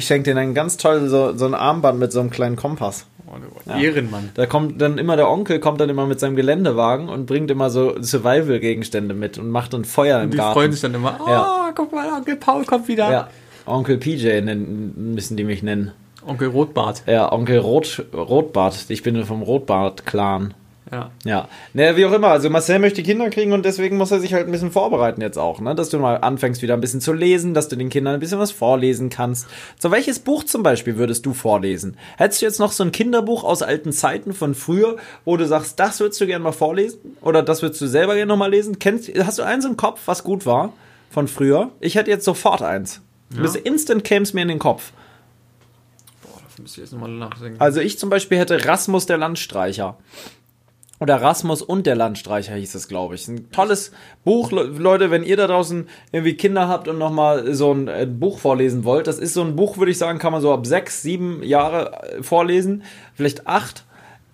[0.01, 3.07] schenk denen dann ganz toll so, so ein Armband mit so einem kleinen Kompass.
[3.41, 4.31] Du Ehrenmann.
[4.35, 7.71] Da kommt dann immer der Onkel, kommt dann immer mit seinem Geländewagen und bringt immer
[7.71, 10.53] so Survival-Gegenstände mit und macht dann Feuer im Die Garten.
[10.55, 11.19] freuen sich dann immer.
[11.25, 11.73] Oh, Ja.
[11.75, 13.11] guck mal, Onkel Paul kommt wieder.
[13.11, 13.29] Ja,
[13.67, 15.93] Onkel PJ nennen, müssen die mich nennen.
[16.27, 17.03] Onkel Rotbart.
[17.07, 18.85] Ja, Onkel Rot, Rotbart.
[18.89, 20.55] Ich bin vom Rotbart-Clan.
[20.93, 21.11] Ja.
[21.25, 21.49] Ja.
[21.73, 22.29] Ne, wie auch immer.
[22.29, 25.39] Also Marcel möchte Kinder kriegen und deswegen muss er sich halt ein bisschen vorbereiten jetzt
[25.39, 25.75] auch, ne?
[25.75, 28.39] Dass du mal anfängst wieder ein bisschen zu lesen, dass du den Kindern ein bisschen
[28.39, 29.47] was vorlesen kannst.
[29.81, 31.97] So, welches Buch zum Beispiel würdest du vorlesen?
[32.19, 35.81] Hättest du jetzt noch so ein Kinderbuch aus alten Zeiten von früher, wo du sagst,
[35.81, 37.17] das würdest du gerne mal vorlesen?
[37.23, 38.79] Oder das würdest du selber gerne nochmal lesen?
[38.79, 40.75] Kennst, hast du eins im Kopf, was gut war
[41.11, 41.71] von früher?
[41.81, 43.01] Ich hätte jetzt sofort eins.
[43.31, 44.93] Das instant käme es mir in den Kopf.
[46.23, 47.59] Boah, dafür müsste ich jetzt nochmal nachdenken.
[47.59, 49.97] Also ich zum Beispiel hätte Rasmus der Landstreicher.
[51.03, 53.27] Oder Rasmus und der Landstreicher hieß es, glaube ich.
[53.27, 53.91] Ein tolles
[54.25, 58.07] Buch, Le- Leute, wenn ihr da draußen irgendwie Kinder habt und nochmal so ein äh,
[58.07, 59.09] Buch vorlesen wollt.
[59.09, 62.05] Das ist so ein Buch, würde ich sagen, kann man so ab sechs, sieben Jahre
[62.05, 62.85] äh, vorlesen.
[63.15, 63.85] Vielleicht acht.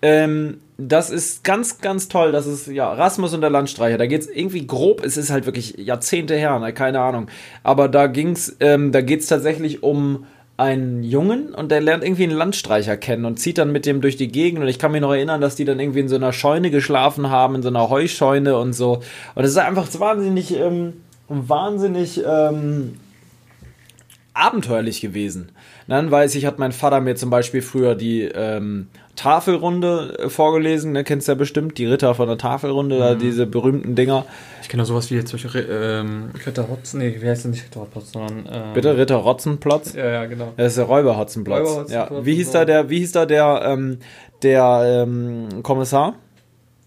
[0.03, 2.31] Ähm, das ist ganz, ganz toll.
[2.31, 3.97] Das ist, ja, Rasmus und der Landstreicher.
[3.97, 6.71] Da geht's irgendwie grob, es ist halt wirklich Jahrzehnte her, ne?
[6.71, 7.29] keine Ahnung.
[7.63, 10.25] Aber da ging's, ähm, da geht's tatsächlich um
[10.59, 14.17] einen Jungen und der lernt irgendwie einen Landstreicher kennen und zieht dann mit dem durch
[14.17, 14.61] die Gegend.
[14.61, 17.29] Und ich kann mich noch erinnern, dass die dann irgendwie in so einer Scheune geschlafen
[17.29, 18.95] haben, in so einer Heuscheune und so.
[19.35, 20.95] Und das ist einfach wahnsinnig, ähm,
[21.29, 22.97] wahnsinnig, ähm,
[24.33, 25.49] abenteuerlich gewesen.
[25.87, 28.87] Dann weiß ich, hat mein Vater mir zum Beispiel früher die ähm,
[29.19, 33.45] Tafelrunde äh, vorgelesen, ne, kennst du ja bestimmt, die Ritter von der Tafelrunde, da diese
[33.45, 34.25] berühmten Dinger.
[34.61, 36.93] Ich kenne sowas wie jetzt solche ähm, Ritter Hotz.
[36.93, 38.47] Nee, wie heißt denn nicht Ritter Hotz, sondern.
[38.49, 39.93] Ähm, Bitte, Ritter Rotzenplotz.
[39.93, 40.53] Ja, ja, genau.
[40.55, 41.59] Das ist der Räuberhotzenplotz.
[41.59, 42.25] Räuberhotzenplotz, Ja.
[42.25, 43.97] Wie hieß da der, wie hieß da der, ähm,
[44.41, 46.15] der ähm, Kommissar?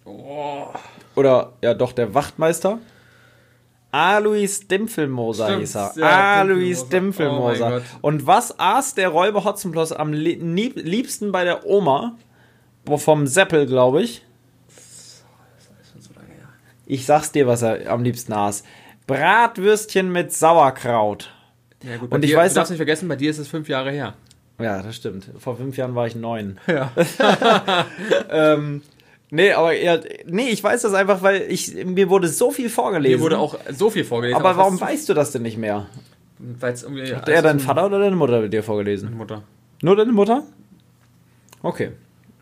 [0.07, 0.65] Oh,
[1.17, 2.79] Oder ja doch der Wachtmeister?
[3.93, 5.93] Alois Dimpfelmoser Stimmt, hieß er.
[5.97, 6.89] ja, Alois Dimpfelmoser.
[6.89, 7.71] Oh Dimpfelmoser.
[7.71, 7.83] mein Gott.
[8.01, 12.17] Und was aß der Räuber Hotzenplotz am li lieb liebsten bei der Oma?
[12.87, 14.25] Vom Seppel, glaube ich.
[16.87, 18.65] Ich sag's dir, was er am liebsten aß.
[19.07, 21.31] Bratwürstchen mit Sauerkraut.
[21.83, 22.11] ja, gut.
[22.13, 24.15] Und ich dir, weiß du darfst nicht vergessen, bei dir ist es fünf Jahre her.
[24.59, 25.27] Ja, das stimmt.
[25.39, 26.59] Vor fünf Jahren war ich neun.
[26.67, 26.93] Ja.
[28.31, 28.83] ähm,
[29.33, 33.19] nee, aber eher, nee, ich weiß das einfach, weil ich, mir wurde so viel vorgelesen.
[33.19, 34.41] Mir wurde auch so viel vorgelesen.
[34.41, 35.87] aber warum fast weißt du das denn nicht mehr?
[36.39, 37.15] Weil es irgendwie.
[37.15, 39.17] Hat er dein Vater oder deine Mutter dir vorgelesen?
[39.17, 39.43] Mutter.
[39.83, 40.45] Nur deine Mutter?
[41.63, 41.91] Okay.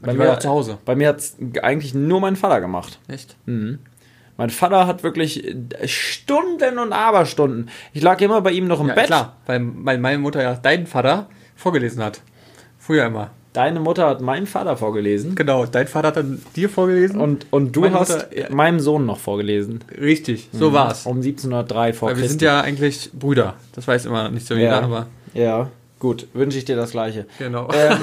[0.01, 0.79] Bei mir auch zu Hause.
[0.85, 2.99] Bei mir hat's eigentlich nur mein Vater gemacht.
[3.09, 3.37] Echt?
[3.45, 7.69] Mein Vater hat wirklich Stunden und Aberstunden.
[7.93, 9.07] Ich lag immer bei ihm noch im Ja, Bett.
[9.07, 9.37] klar.
[9.45, 12.23] Weil, weil meine Mutter ja deinen Vater vorgelesen hat.
[12.79, 13.31] Früher immer.
[13.53, 15.35] Deine Mutter hat meinen Vater vorgelesen.
[15.35, 17.21] Genau, dein Vater hat dann dir vorgelesen.
[17.21, 19.83] Und, und du Meine hast Mutter, meinem Sohn noch vorgelesen.
[20.01, 21.05] Richtig, so war's.
[21.05, 23.55] Um 1703 vor Weil wir sind ja eigentlich Brüder.
[23.73, 27.27] Das weiß immer nicht so jeder, ja, aber ja, gut, wünsche ich dir das Gleiche.
[27.39, 27.69] genau.
[27.73, 27.99] Ähm,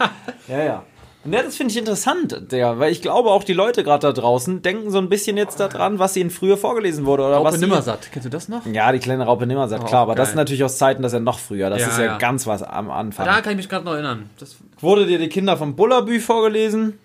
[0.48, 0.84] ja, ja.
[1.24, 4.60] Ne, das finde ich interessant, der, weil ich glaube auch die Leute gerade da draußen
[4.60, 8.08] denken so ein bisschen jetzt daran, was ihnen früher vorgelesen wurde oder Raupe was Nimmersatt,
[8.10, 8.66] kennst du das noch?
[8.66, 10.32] Ja, die kleine Raupe Nimmersatt, Oh, klar, aber das geil.
[10.32, 11.70] ist natürlich aus Zeiten, das ist ja noch früher.
[11.70, 12.18] Das Ja, ist ja, ja.
[12.18, 13.24] ganz was am Anfang.
[13.26, 14.30] Da kann ich mich gerade noch erinnern.
[14.40, 16.98] Das, Wurde dir die Kinder vom Bullabü vorgelesen?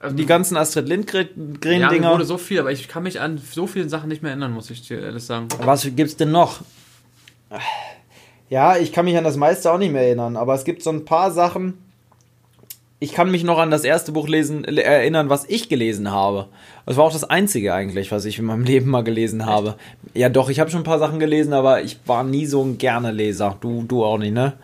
[0.00, 1.04] also Die ganzen Astrid ja, mir
[1.36, 2.10] Lindgren-Dinger?
[2.12, 4.70] wurde so viel, aber ich kann mich an so viele Sachen nicht mehr erinnern, muss
[4.70, 5.48] ich dir ehrlich sagen.
[5.58, 6.60] was gibt's denn noch?
[8.48, 10.88] Ja, ich kann mich an das meiste auch nicht mehr erinnern, aber es gibt so
[10.88, 11.74] ein paar Sachen.
[13.00, 16.46] Ich kann mich noch an das erste Buch lesen, erinnern, was ich gelesen habe.
[16.84, 19.76] Das war auch das einzige eigentlich, was ich in meinem Leben mal gelesen habe.
[20.14, 22.76] Ja, doch, ich habe schon ein paar Sachen gelesen, aber ich war nie so ein
[22.76, 23.56] gerne Leser.
[23.60, 24.54] Du, du auch nicht, ne?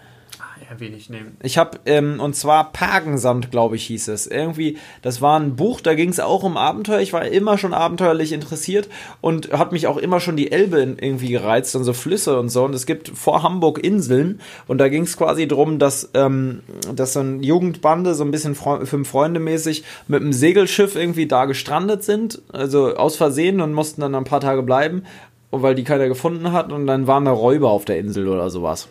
[0.70, 1.36] Ja, wenig nehmen.
[1.42, 4.26] Ich habe, ähm, und zwar Pagensand, glaube ich, hieß es.
[4.26, 7.00] Irgendwie, das war ein Buch, da ging es auch um Abenteuer.
[7.00, 8.88] Ich war immer schon abenteuerlich interessiert
[9.20, 12.64] und hat mich auch immer schon die Elbe irgendwie gereizt und so Flüsse und so.
[12.64, 16.60] Und es gibt vor Hamburg Inseln und da ging es quasi drum, dass, ähm,
[16.94, 21.26] dass so eine Jugendbande, so ein bisschen Fre fünf Freunde mäßig, mit einem Segelschiff irgendwie
[21.26, 25.02] da gestrandet sind, also aus Versehen und mussten dann ein paar Tage bleiben,
[25.50, 28.88] weil die keiner gefunden hat und dann waren da Räuber auf der Insel oder sowas.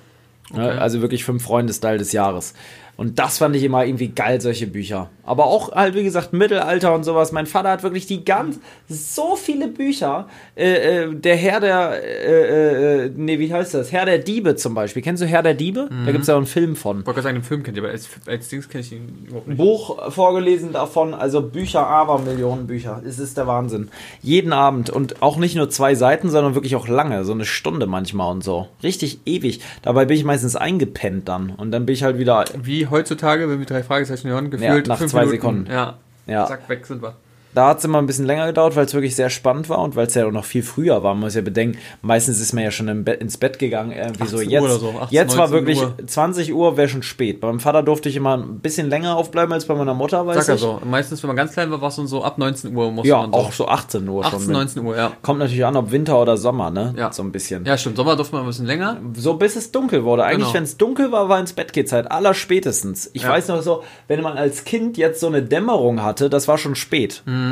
[0.51, 0.69] Ne?
[0.69, 0.77] Okay.
[0.77, 2.53] Also wirklich fünf Freunde-Style des Jahres.
[2.95, 5.09] Und das fand ich immer irgendwie geil, solche Bücher.
[5.25, 7.31] Aber auch halt, wie gesagt, Mittelalter und sowas.
[7.31, 10.27] Mein Vater hat wirklich die ganz, so viele Bücher.
[10.55, 13.91] Äh, äh, der Herr der, äh, äh, nee, wie heißt das?
[13.91, 15.01] Herr der Diebe zum Beispiel.
[15.01, 15.89] Kennst du Herr der Diebe?
[16.05, 16.99] Da gibt es ja auch einen Film von.
[16.99, 19.25] Ich wollte gerade sagen, den Film kennt ihr, aber als, als Dings kenne ich ihn
[19.27, 19.57] überhaupt nicht.
[19.57, 23.01] Buch vorgelesen davon, also Bücher, aber Millionen Bücher.
[23.05, 23.89] Es ist der Wahnsinn.
[24.21, 27.87] Jeden Abend und auch nicht nur zwei Seiten, sondern wirklich auch lange, so eine Stunde
[27.87, 28.67] manchmal und so.
[28.83, 29.61] Richtig ewig.
[29.81, 33.59] Dabei bin ich meistens eingepennt dann und dann bin ich halt wieder, Wie heutzutage, wenn
[33.59, 35.37] wir drei Fragezeichen hören, gefühlt nach fünf zwei Minuten.
[35.37, 35.71] Sekunden.
[35.71, 35.97] Ja.
[36.25, 36.45] ja.
[36.45, 37.15] Zack, weg sind wir.
[37.53, 39.95] Da hat es immer ein bisschen länger gedauert, weil es wirklich sehr spannend war und
[39.95, 41.13] weil es ja auch noch viel früher war.
[41.13, 43.91] Man muss ja bedenken, meistens ist man ja schon Bett, ins Bett gegangen.
[43.91, 44.63] Irgendwie so 18 Uhr jetzt.
[44.63, 45.93] oder so, 18, jetzt war 19 wirklich Uhr.
[46.07, 47.39] 20 Uhr wäre schon spät.
[47.41, 50.45] Bei meinem Vater durfte ich immer ein bisschen länger aufbleiben als bei meiner Mutter, weiß
[50.45, 50.61] Sag ich.
[50.61, 50.81] so.
[50.85, 53.33] Meistens, wenn man ganz klein war, war es so ab 19 Uhr musste Ja, man
[53.33, 54.51] auch so 18 Uhr 18, schon.
[54.53, 55.11] 19 Uhr, ja.
[55.21, 56.93] Kommt natürlich an, ob Winter oder Sommer, ne?
[56.97, 57.11] Ja.
[57.11, 57.65] So ein bisschen.
[57.65, 57.97] Ja, stimmt.
[57.97, 58.97] Sommer durfte man ein bisschen länger.
[59.15, 60.23] So bis es dunkel wurde.
[60.23, 60.53] Eigentlich, Genau.
[60.55, 62.11] wenn es dunkel war, war ins Bett geht Zeit.
[62.11, 63.09] Aller spätestens.
[63.13, 63.29] Ich Ja.
[63.29, 66.75] weiß noch so, wenn man als Kind jetzt so eine Dämmerung hatte, das war schon
[66.75, 67.21] spät.
[67.25, 67.42] Mhm.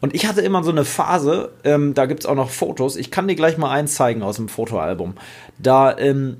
[0.00, 2.96] Und ich hatte immer so eine Phase, ähm, da gibt es auch noch Fotos.
[2.96, 5.14] Ich kann dir gleich mal eins zeigen aus dem Fotoalbum.
[5.58, 6.38] Da, ähm,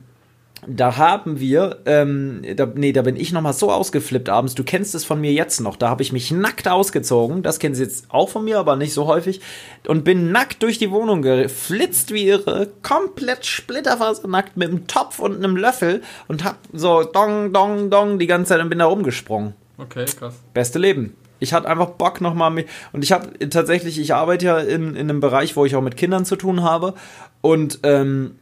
[0.66, 4.54] da haben wir, ähm, da, nee, da bin ich nochmal so ausgeflippt abends.
[4.54, 5.76] Du kennst es von mir jetzt noch.
[5.76, 7.42] Da habe ich mich nackt ausgezogen.
[7.42, 9.40] Das kennen Sie jetzt auch von mir, aber nicht so häufig.
[9.86, 12.68] Und bin nackt durch die Wohnung geflitzt wie irre.
[12.82, 16.02] Komplett splitterfasernackt mit einem Topf und einem Löffel.
[16.26, 19.54] Und hab so dong, dong, dong die ganze Zeit und bin da rumgesprungen.
[19.78, 20.34] Okay, krass.
[20.54, 21.14] Beste Leben.
[21.40, 22.68] Ich hatte einfach Bock nochmal mit.
[22.92, 25.96] Und ich habe tatsächlich, ich arbeite ja in, in einem Bereich, wo ich auch mit
[25.96, 26.94] Kindern zu tun habe.
[27.40, 28.36] Und ähm,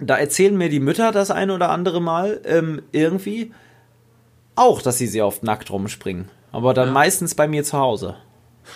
[0.00, 3.52] da erzählen mir die Mütter das ein oder andere Mal ähm, irgendwie
[4.54, 6.28] auch, dass sie sehr oft nackt rumspringen.
[6.52, 6.94] Aber dann Ja.
[6.94, 8.16] meistens bei mir zu Hause.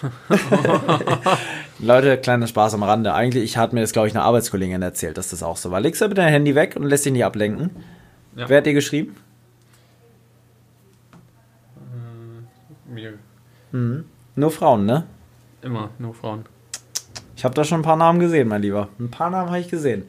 [1.79, 3.13] Leute, kleiner Spaß am Rande.
[3.15, 5.81] Eigentlich, ich hatte mir das, glaube ich, eine Arbeitskollegin erzählt, dass das auch so war.
[5.81, 7.71] Legst du bitte dein Handy weg und lässt dich nicht ablenken.
[8.37, 8.49] Ja.
[8.49, 9.17] Wer hat dir geschrieben?
[12.87, 13.19] Mir.
[13.73, 15.07] Nur Frauen, ne?
[15.63, 16.45] Immer, nur Frauen.
[17.37, 18.89] Ich habe da schon ein paar Namen gesehen, mein Lieber.
[18.99, 20.05] Ein paar Namen habe ich gesehen.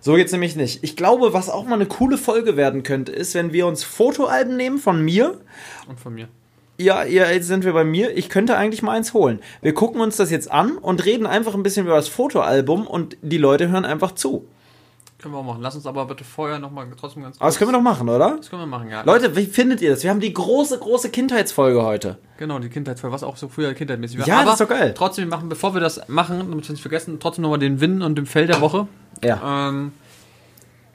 [0.00, 0.84] So geht's nämlich nicht.
[0.84, 4.56] Ich glaube, was auch mal eine coole Folge werden könnte, ist, wenn wir uns Fotoalben
[4.56, 5.40] nehmen von mir.
[5.88, 6.28] Und von mir.
[6.78, 8.16] Ja, ja, jetzt sind wir bei mir.
[8.16, 9.40] Ich könnte eigentlich mal eins holen.
[9.62, 13.16] Wir gucken uns das jetzt an und reden einfach ein bisschen über das Fotoalbum und
[13.22, 14.46] die Leute hören einfach zu.
[15.18, 15.62] Können wir auch machen.
[15.62, 18.36] Lass uns aber bitte vorher nochmal trotzdem ganz Aber das können wir doch machen, oder?
[18.36, 19.02] Das können wir machen, ja.
[19.02, 20.02] Leute, wie findet ihr das?
[20.02, 22.18] Wir haben die große, große Kindheitsfolge heute.
[22.38, 24.26] Genau, die Kindheitsfolge, was auch so früher kindheitmäßig war.
[24.28, 24.92] Ja, aber das ist doch geil.
[24.94, 28.02] Trotzdem, wir machen, bevor wir das machen, damit wir nicht vergessen, trotzdem nochmal den Win
[28.02, 28.88] und den Fail der Woche.
[29.24, 29.68] Ja.
[29.70, 29.92] Ähm,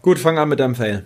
[0.03, 1.03] Gut, fang an mit deinem Fail.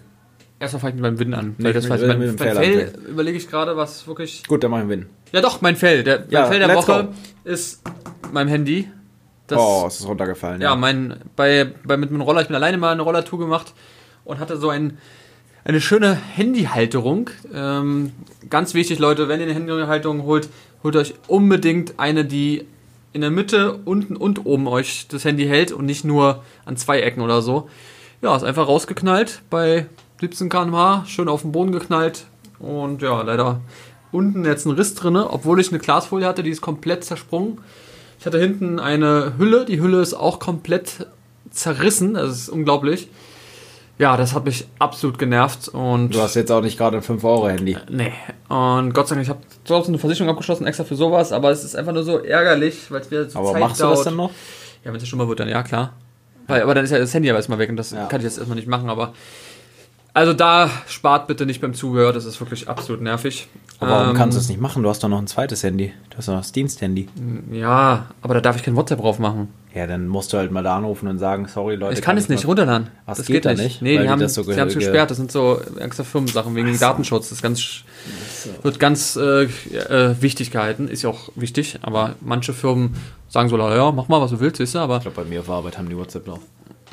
[0.60, 1.56] erstmal fange ich mit meinem Win an.
[1.58, 2.08] Nee, das mit- mit.
[2.10, 4.44] Mein, dem mein Fail Fail überlege ich gerade, was wirklich.
[4.46, 5.06] Gut, dann mach ich einen Win.
[5.32, 6.04] Ja, doch, mein Fail.
[6.04, 7.10] Der, Ja, mein Fail der Woche
[7.46, 7.82] ist
[8.34, 8.90] mein Handy.
[9.48, 10.62] Das, oh, es ist runtergefallen.
[10.62, 13.74] Ja, mein, bei, bei, mit meinem Roller, ich bin alleine mal eine Rollertour gemacht
[14.24, 14.98] und hatte so ein,
[15.64, 17.30] eine schöne Handyhalterung.
[17.54, 18.12] Ähm,
[18.50, 20.50] ganz wichtig, Leute, wenn ihr eine Handyhalterung holt,
[20.84, 22.66] holt euch unbedingt eine, die
[23.14, 27.00] in der Mitte, unten und oben euch das Handy hält und nicht nur an zwei
[27.00, 27.70] Ecken oder so.
[28.22, 29.86] Ja, ist einfach rausgeknallt bei
[30.20, 32.26] 17 km/h, schön auf den Boden geknallt
[32.60, 33.62] und ja, leider
[34.12, 37.60] unten jetzt ein Riss drinne, obwohl ich eine Glasfolie hatte, die ist komplett zersprungen.
[38.20, 41.08] Ich hatte hinten eine Hülle, die Hülle ist auch komplett
[41.52, 43.08] zerrissen, das ist unglaublich.
[43.98, 47.78] Ja, das hat mich absolut genervt und Du hast jetzt auch nicht gerade ein 5-Euro-Handy.
[47.90, 48.12] nee.
[48.50, 51.64] Und Gott sei Dank, ich habe trotzdem eine Versicherung abgeschlossen, extra für sowas, aber es
[51.64, 54.18] ist einfach nur so ärgerlich, weil es wieder so Aber Zeit machst du das denn
[54.18, 54.32] noch?
[54.84, 55.94] Ja, wenn es schon mal wird, dann ja, klar.
[56.48, 58.06] Weil, aber dann ist ja das Handy aber erstmal weg und das Ja.
[58.08, 59.14] kann ich jetzt erstmal nicht machen, aber
[60.16, 63.48] Also da spart bitte nicht beim Zubehör, das ist wirklich absolut nervig.
[63.80, 64.82] Aber warum Ähm, kannst du es nicht machen?
[64.82, 65.92] Du hast doch noch ein zweites Handy.
[66.10, 67.10] Du hast doch noch das Diensthandy.
[67.52, 69.50] Ja, aber da darf ich kein WhatsApp drauf machen.
[69.74, 71.96] Ja, dann musst du halt mal da anrufen und sagen, sorry Leute.
[71.96, 72.88] Ich kann es nicht mal- runterladen.
[73.06, 73.62] Ach, das geht geht, da nicht.
[73.62, 73.82] nicht?
[73.82, 75.12] Nee, die die haben das so sie haben es ge- ge- gesperrt.
[75.12, 77.28] Das sind so extra Firmensachen wegen Datenschutz.
[77.28, 77.82] Das ganz,
[78.64, 80.88] wird ganz äh, äh, wichtig gehalten.
[80.88, 82.96] Ist ja auch wichtig, aber manche Firmen
[83.28, 85.50] sagen so, ja, mach mal, was du willst, ist aber Ich glaube, bei mir auf
[85.50, 86.40] Arbeit haben die WhatsApp drauf.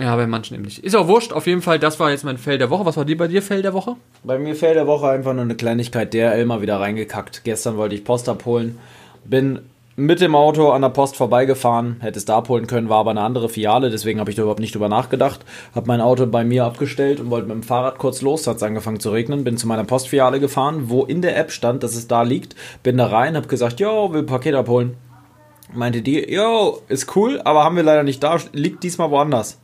[0.03, 0.81] Ja, bei manchen eben nicht.
[0.81, 1.33] Ist auch wurscht.
[1.33, 2.85] Auf jeden Fall, das war jetzt mein Fell der Woche.
[2.85, 3.95] Was war dir bei dir Fell der Woche?
[4.25, 7.45] Bei mir fällt der Woche einfach nur eine Kleinigkeit, DRL mal wieder reingekackt.
[7.45, 8.79] Gestern wollte ich Post abholen,
[9.25, 9.61] bin
[9.95, 13.21] mit dem Auto an der Post vorbeigefahren, hätte es da abholen können, war aber eine
[13.21, 15.45] andere Filiale, deswegen habe ich da überhaupt nicht drüber nachgedacht.
[15.75, 18.63] Habe mein Auto bei mir abgestellt und wollte mit dem Fahrrad kurz los, hat es
[18.63, 22.09] angefangen zu regnen, bin zu meiner Postfiliale gefahren, wo in der App stand, dass es
[22.09, 24.97] da liegt, bin da rein, habe gesagt, yo, will Paket abholen.
[25.73, 29.62] Meinte die, yo, ist cool, aber haben wir leider nicht da, liegt diesmal woanders.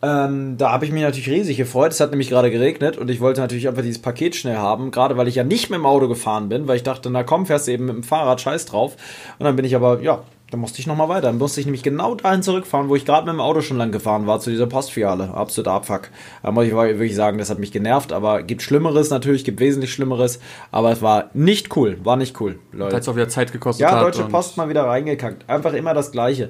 [0.00, 1.92] Ähm, da habe ich mich natürlich riesig gefreut.
[1.92, 5.16] Es hat nämlich gerade geregnet und ich wollte natürlich einfach dieses Paket schnell haben, gerade
[5.16, 7.66] weil ich ja nicht mit dem Auto gefahren bin, weil ich dachte, na komm, fährst
[7.66, 8.96] du eben mit dem Fahrrad, scheiß drauf.
[9.38, 11.22] Und dann bin ich aber, ja, dann musste ich nochmal weiter.
[11.22, 13.92] Dann musste ich nämlich genau dahin zurückfahren, wo ich gerade mit dem Auto schon lang
[13.92, 15.34] gefahren war, zu dieser Postfiliale.
[15.34, 16.08] Absoluter Abfuck.
[16.42, 19.92] Da muss ich wirklich sagen, das hat mich genervt, aber gibt Schlimmeres natürlich, gibt wesentlich
[19.92, 22.94] Schlimmeres, aber es war nicht cool, war nicht cool, Leute.
[22.94, 24.04] Weil es auch wieder Zeit gekostet Ja, hat.
[24.04, 25.48] Deutsche Post mal wieder reingekackt.
[25.50, 26.48] Einfach immer das Gleiche.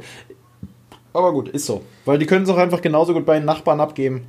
[1.18, 1.82] Aber gut, ist so.
[2.04, 4.28] Weil die können es auch einfach genauso gut bei den Nachbarn abgeben.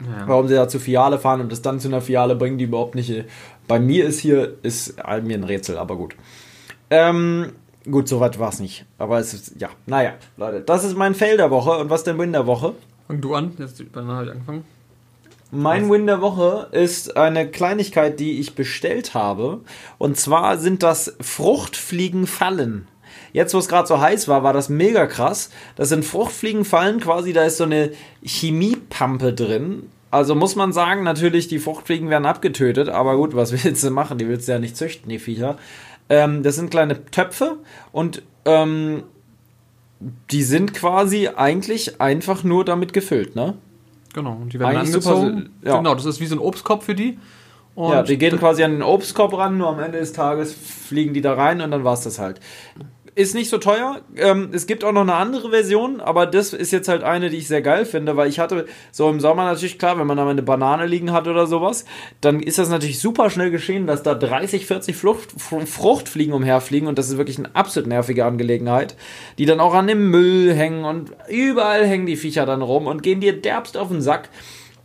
[0.00, 0.28] Ja.
[0.28, 2.94] Warum sie da zur Filiale fahren und das dann zu einer Filiale bringen, die überhaupt
[2.94, 3.24] nicht.
[3.66, 6.14] Bei mir ist hier, ist äh, mir ein Rätsel, aber gut.
[6.90, 7.52] Ähm,
[7.90, 8.84] gut, soweit war es nicht.
[8.98, 11.70] Aber es ist, ja, naja, Leute, das ist mein Fail der Woche.
[11.70, 12.74] Und was denn Win der Woche?
[13.06, 13.52] Fang du an.
[13.58, 14.64] Jetzt habe ich angefangen.
[15.50, 19.62] Mein Win der Woche ist eine Kleinigkeit, die ich bestellt habe.
[19.96, 22.86] Und zwar sind das Fruchtfliegenfallen.
[23.32, 25.50] Jetzt, wo es gerade so heiß war, war das mega krass.
[25.76, 27.90] Das sind Fruchtfliegenfallen quasi, da ist so eine
[28.22, 29.84] Chemiepampe drin.
[30.10, 34.18] Also muss man sagen, natürlich, die Fruchtfliegen werden abgetötet, aber gut, was willst du machen?
[34.18, 35.56] Die willst du ja nicht züchten, die Viecher.
[36.08, 37.58] Ähm, das sind kleine Töpfe
[37.92, 39.04] und ähm,
[40.30, 43.54] die sind quasi eigentlich einfach nur damit gefüllt, ne?
[44.14, 44.32] Genau.
[44.32, 45.50] Und die werden Eigentlich super angezogen.
[45.62, 45.76] si- ja.
[45.76, 47.18] Genau, das ist wie so ein Obstkorb für die.
[47.76, 51.14] Und Ja, die gehen quasi an den Obstkorb ran, nur am Ende des Tages fliegen
[51.14, 52.40] die da rein und dann war's das halt.
[53.20, 54.00] Ist nicht so teuer.
[54.16, 57.36] Ähm, es gibt auch noch eine andere Version, aber das ist jetzt halt eine, die
[57.36, 60.24] ich sehr geil finde, weil ich hatte so im Sommer natürlich klar, wenn man da
[60.24, 61.84] mal eine Banane liegen hat oder sowas,
[62.22, 66.88] dann ist das natürlich super schnell geschehen, dass da 30, 40 Flucht, Fr- Fruchtfliegen umherfliegen
[66.88, 68.96] und das ist wirklich eine absolut nervige Angelegenheit,
[69.36, 73.02] die dann auch an dem Müll hängen und überall hängen die Viecher dann rum und
[73.02, 74.30] gehen dir derbst auf den Sack.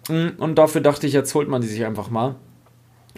[0.10, 2.36] Mm, Und dafür dachte ich, jetzt holt man die sich einfach mal.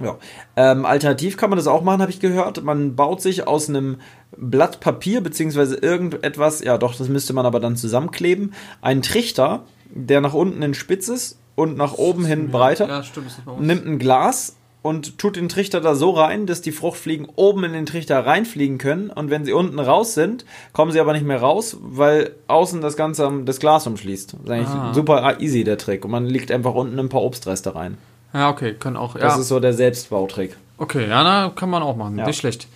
[0.02, 0.18] Ja.
[0.56, 2.64] Ähm, alternativ kann man das auch machen, habe ich gehört.
[2.64, 3.98] Man baut sich aus einem
[4.38, 10.22] Blatt Papier beziehungsweise irgendetwas, ja doch, das müsste man aber dann zusammenkleben, einen Trichter, der
[10.22, 12.88] nach unten in spitz ist und nach oben hin breiter.
[12.88, 13.32] Ja, stimmt.
[13.60, 17.74] Nimmt ein Glas und tut den Trichter da so rein, dass die Fruchtfliegen oben in
[17.74, 21.42] den Trichter reinfliegen können und wenn sie unten raus sind, kommen sie aber nicht mehr
[21.42, 24.34] raus, weil außen das Ganze das Glas umschließt.
[24.34, 24.94] Das ist eigentlich Ah.
[24.94, 27.98] super easy der Trick und man legt einfach unten ein paar Obstreste rein.
[28.34, 29.14] Ja, okay, können auch.
[29.14, 29.42] Das ja.
[29.42, 30.56] ist so der Selbstbautrick.
[30.78, 32.18] Okay, ja, na, kann man auch machen.
[32.18, 32.26] Ja.
[32.26, 32.68] Nicht schlecht.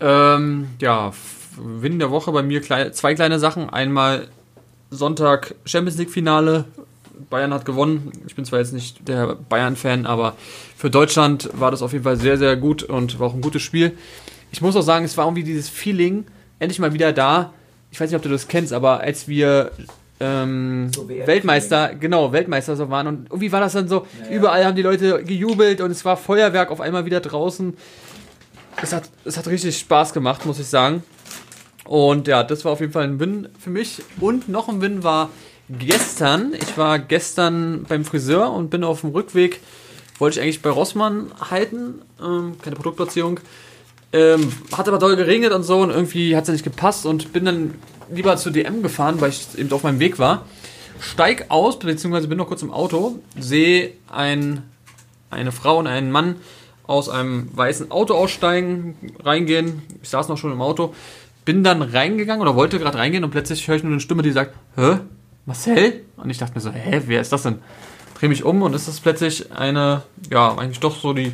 [0.00, 1.12] Ähm, ja,
[1.56, 3.70] Win der Woche bei mir klei zwei kleine Sachen.
[3.70, 4.28] Einmal
[4.90, 6.64] Sonntag Champions League Finale.
[7.30, 8.12] Bayern hat gewonnen.
[8.26, 10.34] Ich bin zwar jetzt nicht der Bayern-Fan, aber
[10.76, 13.62] für Deutschland war das auf jeden Fall sehr, sehr gut und war auch ein gutes
[13.62, 13.96] Spiel.
[14.50, 16.26] Ich muss auch sagen, es war irgendwie dieses Feeling,
[16.58, 17.52] endlich mal wieder da.
[17.90, 19.70] Ich weiß nicht, ob du das kennst, aber als wir
[20.24, 24.76] ähm, So Weltmeister, genau, Weltmeister so waren und irgendwie war das dann so, überall haben
[24.76, 27.76] die Leute gejubelt und es war Feuerwerk auf einmal wieder draußen.
[28.82, 31.02] Es hat, es hat richtig Spaß gemacht, muss ich sagen.
[31.84, 34.02] Und ja, das war auf jeden Fall ein Win für mich.
[34.18, 35.30] Und noch ein Win war
[35.68, 36.52] gestern.
[36.60, 39.60] Ich war gestern beim Friseur und bin auf dem Rückweg,
[40.18, 43.40] wollte ich eigentlich bei Rossmann halten, ähm, keine Produktplatzierung.
[44.12, 47.44] Ähm, hat aber doll geregnet und so und irgendwie hat es nicht gepasst und bin
[47.44, 47.74] dann
[48.10, 50.44] lieber zu DM gefahren, weil ich eben auf meinem Weg war.
[51.00, 54.62] Steig aus, beziehungsweise bin noch kurz im Auto, sehe ein,
[55.30, 56.36] eine Frau und einen Mann
[56.86, 59.82] aus einem weißen Auto aussteigen, reingehen.
[60.02, 60.94] Ich saß noch schon im Auto,
[61.44, 64.32] bin dann reingegangen oder wollte gerade reingehen und plötzlich höre ich nur eine Stimme, die
[64.32, 64.98] sagt, hä?
[65.46, 66.04] Marcel?
[66.16, 67.58] Und ich dachte mir so, hä, wer ist das denn?
[68.18, 71.32] Dreh mich um und ist plötzlich eine, ja, eigentlich doch so die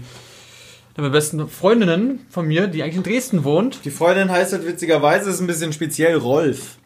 [1.00, 3.84] eine der besten Freundinnen von mir, die eigentlich in Dresden wohnt.
[3.84, 6.76] Die Freundin heißt halt witzigerweise, ist ein bisschen speziell Rolf.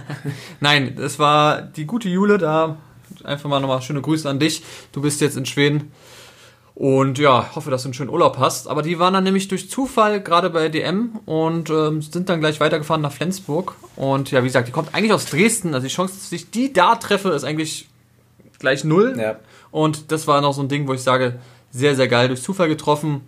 [0.60, 2.78] Nein, es war die gute Jule da.
[3.24, 4.62] Einfach mal nochmal schöne Grüße an dich.
[4.92, 5.92] Du bist jetzt in Schweden.
[6.74, 8.68] Und ja, hoffe, dass du einen schönen Urlaub hast.
[8.68, 12.60] Aber die waren dann nämlich durch Zufall gerade bei DM und ähm, sind dann gleich
[12.60, 13.74] weitergefahren nach Flensburg.
[13.96, 15.74] Und ja, wie gesagt, die kommt eigentlich aus Dresden.
[15.74, 17.88] Also die Chance, dass ich die da treffe, ist eigentlich
[18.60, 19.16] gleich null.
[19.18, 19.40] Ja.
[19.72, 21.40] Und das war noch so ein Ding, wo ich sage,
[21.72, 23.22] sehr, sehr geil, durch Zufall getroffen.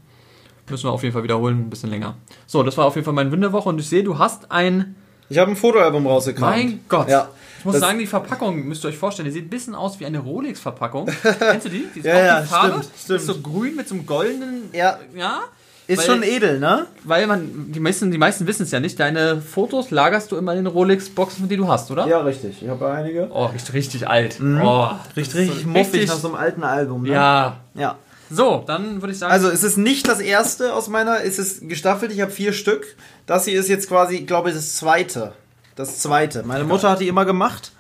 [0.71, 2.15] Müssen wir auf jeden Fall wiederholen, ein bisschen länger.
[2.47, 4.95] So, das war auf jeden Fall mein Winterwoche und ich sehe, du hast ein.
[5.29, 6.57] Ich habe ein Fotoalbum rausgekramt.
[6.57, 7.09] Mein Gott.
[7.09, 7.29] Ja.
[7.59, 10.01] Ich muss Das- sagen, die Verpackung, müsst ihr euch vorstellen, die sieht ein bisschen aus
[10.01, 11.07] wie eine Rolex-Verpackung.
[11.39, 11.87] Kennst du die?
[11.95, 12.69] Die ist Ja, auch ja, die Farbe.
[12.79, 13.21] stimmt, stimmt.
[13.21, 14.63] Ist so grün mit so einem goldenen.
[14.73, 14.99] Ja.
[15.15, 15.41] Ja.
[15.87, 16.87] Ist Weil- schon edel, ne?
[17.05, 20.53] Weil man, die meisten, die meisten wissen es ja nicht, deine Fotos lagerst du immer
[20.53, 22.07] in den Rolex-Boxen, die du hast, oder?
[22.07, 22.63] Ja, richtig.
[22.63, 23.29] Ich habe einige.
[23.33, 24.39] Oh, riecht richtig alt.
[24.41, 27.11] Oh, Riecht richtig so muffig richtig- nach so einem alten Album, ne?
[27.13, 27.57] Ja.
[27.75, 27.97] Ja.
[28.31, 29.33] So, dann würde ich sagen.
[29.33, 32.97] Also es ist nicht das erste aus meiner, es ist gestaffelt, ich habe vier Stück.
[33.27, 35.33] Das hier ist jetzt quasi, glaube ich, das zweite.
[35.75, 36.45] Das zweite.
[36.45, 37.73] Meine Mutter hat die immer gemacht.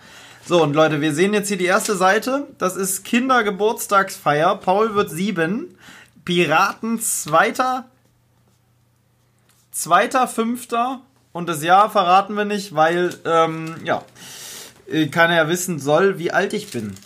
[0.47, 2.49] So, und Leute, wir sehen jetzt hier die erste Seite.
[2.59, 4.57] Das ist Kindergeburtstagsfeier.
[4.57, 5.77] Paul wird sieben.
[6.25, 7.85] Piraten zweiter,
[9.71, 11.01] zweiter, fünfter.
[11.33, 14.03] Und das Jahr verraten wir nicht, weil, ähm, ja,
[14.89, 16.97] äh, keiner ja wissen soll, wie alt ich bin.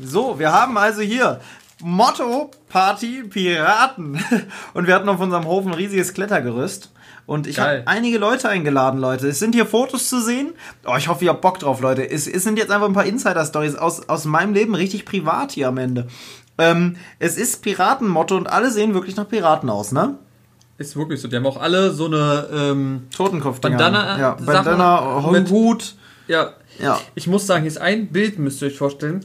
[0.00, 1.40] So, wir haben also hier
[1.84, 4.18] Motto Party Piraten.
[4.74, 6.90] Und wir hatten auf unserem Hof ein riesiges Klettergerüst.
[7.26, 9.28] Und ich habe einige Leute eingeladen, Leute.
[9.28, 10.52] Es sind hier Fotos zu sehen.
[10.86, 12.08] Oh, ich hoffe, ihr habt Bock drauf, Leute.
[12.10, 15.68] Es, es sind jetzt einfach ein paar Insider-Stories aus, aus meinem Leben, richtig privat hier
[15.68, 16.06] am Ende.
[16.58, 20.16] Ähm, es ist Piratenmotto und alle sehen wirklich nach Piraten aus, ne?
[20.76, 21.28] ist wirklich so.
[21.28, 22.48] Die haben auch alle so eine.
[22.52, 23.60] Ähm, Totenkopf.
[23.60, 25.94] Bandana- Ja, Sachen Bandana, mit- Hut.
[26.28, 26.50] ja.
[26.80, 26.98] Ja.
[27.14, 29.24] Ich muss sagen, hier ist ein Bild, müsst ihr euch vorstellen.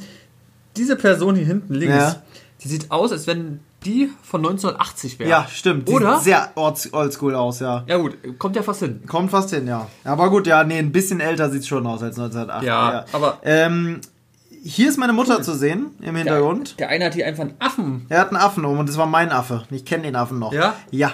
[0.78, 2.22] Diese Person hier hinten links, Ja.
[2.64, 5.30] Die sieht aus, als wenn die von 1980 wäre.
[5.30, 5.88] Ja, stimmt.
[5.88, 6.16] Die Oder?
[6.16, 7.84] Sieht sehr olds- oldschool aus, ja.
[7.88, 9.02] Ja, gut, kommt ja fast hin.
[9.08, 9.88] Kommt fast hin, ja.
[10.04, 12.64] Aber gut, ja, nee, ein bisschen älter sieht's schon aus als 1908.
[12.66, 14.02] Ja, aber- Ähm,
[14.62, 16.72] hier ist meine Mutter zu sehen im Hintergrund.
[16.80, 18.06] Der, der eine hat hier einfach einen Affen.
[18.10, 19.64] Er hat einen Affen um und das war mein Affe.
[19.72, 20.52] Ich kenne den Affen noch.
[20.52, 20.76] Ja?
[20.92, 21.14] Ja.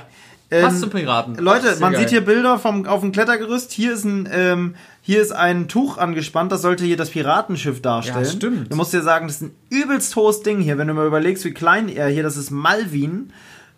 [0.61, 1.35] Passt Ähm, zum Piraten.
[1.35, 2.01] Leute, man geil.
[2.01, 3.71] sieht hier Bilder vom, auf dem Klettergerüst.
[3.71, 6.51] Hier ist ein, ähm, hier ist ein Tuch angespannt.
[6.51, 8.23] Das sollte hier das Piratenschiff darstellen.
[8.23, 8.71] Ja, stimmt.
[8.71, 10.77] Du musst dir sagen, das ist ein übelst hohes Ding hier.
[10.77, 13.31] Wenn du mal überlegst, wie klein er hier, das ist Malvin.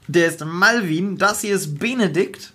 [0.07, 1.17] Der ist Malvin.
[1.17, 2.53] Das hier ist Benedikt.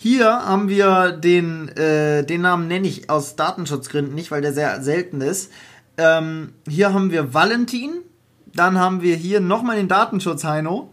[0.00, 4.80] Hier haben wir den, äh, den Namen nenne ich aus Datenschutzgründen nicht, weil der sehr
[4.82, 5.50] selten ist.
[5.96, 7.90] Ähm, hier haben wir Valentin.
[8.54, 10.90] Dann haben wir hier nochmal den Datenschutz, Heino.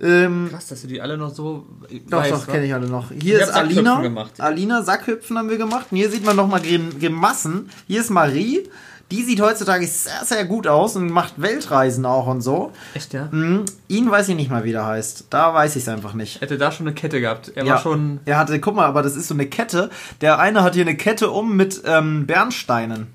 [0.00, 1.66] Ähm, Krass, dass du die alle noch so.
[2.08, 3.10] doch, doch, kenne ich alle noch.
[3.10, 4.00] Hier Ich ist Alina.
[4.00, 4.40] gemacht.
[4.40, 5.86] Alina, Sackhüpfen haben wir gemacht.
[5.90, 7.70] Und hier sieht man nochmal Grimassen.
[7.86, 8.68] Hier ist Marie.
[9.10, 12.72] Die sieht heutzutage sehr, sehr gut aus und macht Weltreisen auch und so.
[12.92, 13.28] Echt, ja?
[13.30, 13.64] Mhm.
[13.88, 15.28] Ihn weiß ich nicht mal, wie der heißt.
[15.30, 16.42] Da weiß ich es einfach nicht.
[16.42, 17.50] Hätte da schon eine Kette gehabt.
[17.54, 18.20] Er Ja, war schon.
[18.26, 19.88] er hatte, guck mal, aber das ist so eine Kette.
[20.20, 23.06] Der eine hat hier eine Kette um mit ähm, Bernsteinen.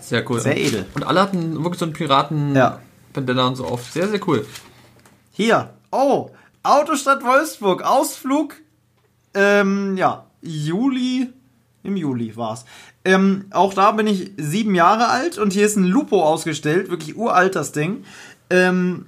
[0.00, 0.40] Sehr cool.
[0.40, 0.84] Sehr edel.
[0.94, 2.56] Und alle hatten wirklich so einen Piraten.
[2.56, 2.80] Ja.
[3.14, 3.90] Und so auf.
[3.92, 4.44] Sehr, sehr cool.
[5.30, 5.70] Hier.
[5.90, 6.30] Oh,
[6.62, 7.82] Autostadt Wolfsburg.
[7.82, 8.56] Ausflug.
[9.34, 11.28] Ähm, ja, Juli.
[11.82, 12.64] Im Juli war's.
[13.04, 16.90] Ähm, auch da bin ich sieben Jahre alt und hier ist ein Lupo ausgestellt.
[16.90, 18.04] Wirklich uralt das Ding.
[18.50, 19.06] Ähm,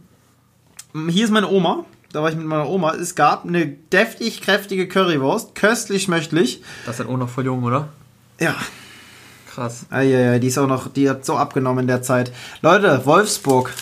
[1.08, 1.84] hier ist meine Oma.
[2.12, 2.94] Da war ich mit meiner Oma.
[2.94, 5.54] Es gab eine deftig kräftige Currywurst.
[5.54, 6.62] Köstlich schmöchtlich.
[6.86, 7.88] Das ist dann auch noch voll jung, oder?
[8.40, 8.56] Ja,
[9.50, 9.86] Krass.
[9.90, 12.32] Eieiei, die ist auch noch, die hat so abgenommen in der Zeit.
[12.62, 13.74] Leute, Wolfsburg.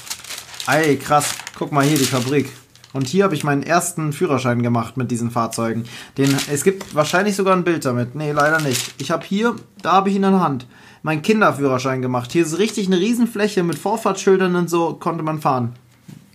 [0.66, 1.34] Ey, krass.
[1.58, 2.50] Guck mal hier, die Fabrik.
[2.92, 5.84] Und hier habe ich meinen ersten Führerschein gemacht mit diesen Fahrzeugen.
[6.16, 8.14] Den, es gibt wahrscheinlich sogar ein Bild damit.
[8.14, 8.94] Nee, leider nicht.
[8.98, 10.66] Ich habe hier, da habe ich ihn in der Hand,
[11.02, 12.32] meinen Kinderführerschein gemacht.
[12.32, 15.74] Hier ist richtig eine Riesenfläche mit Vorfahrtsschildern und so konnte man fahren.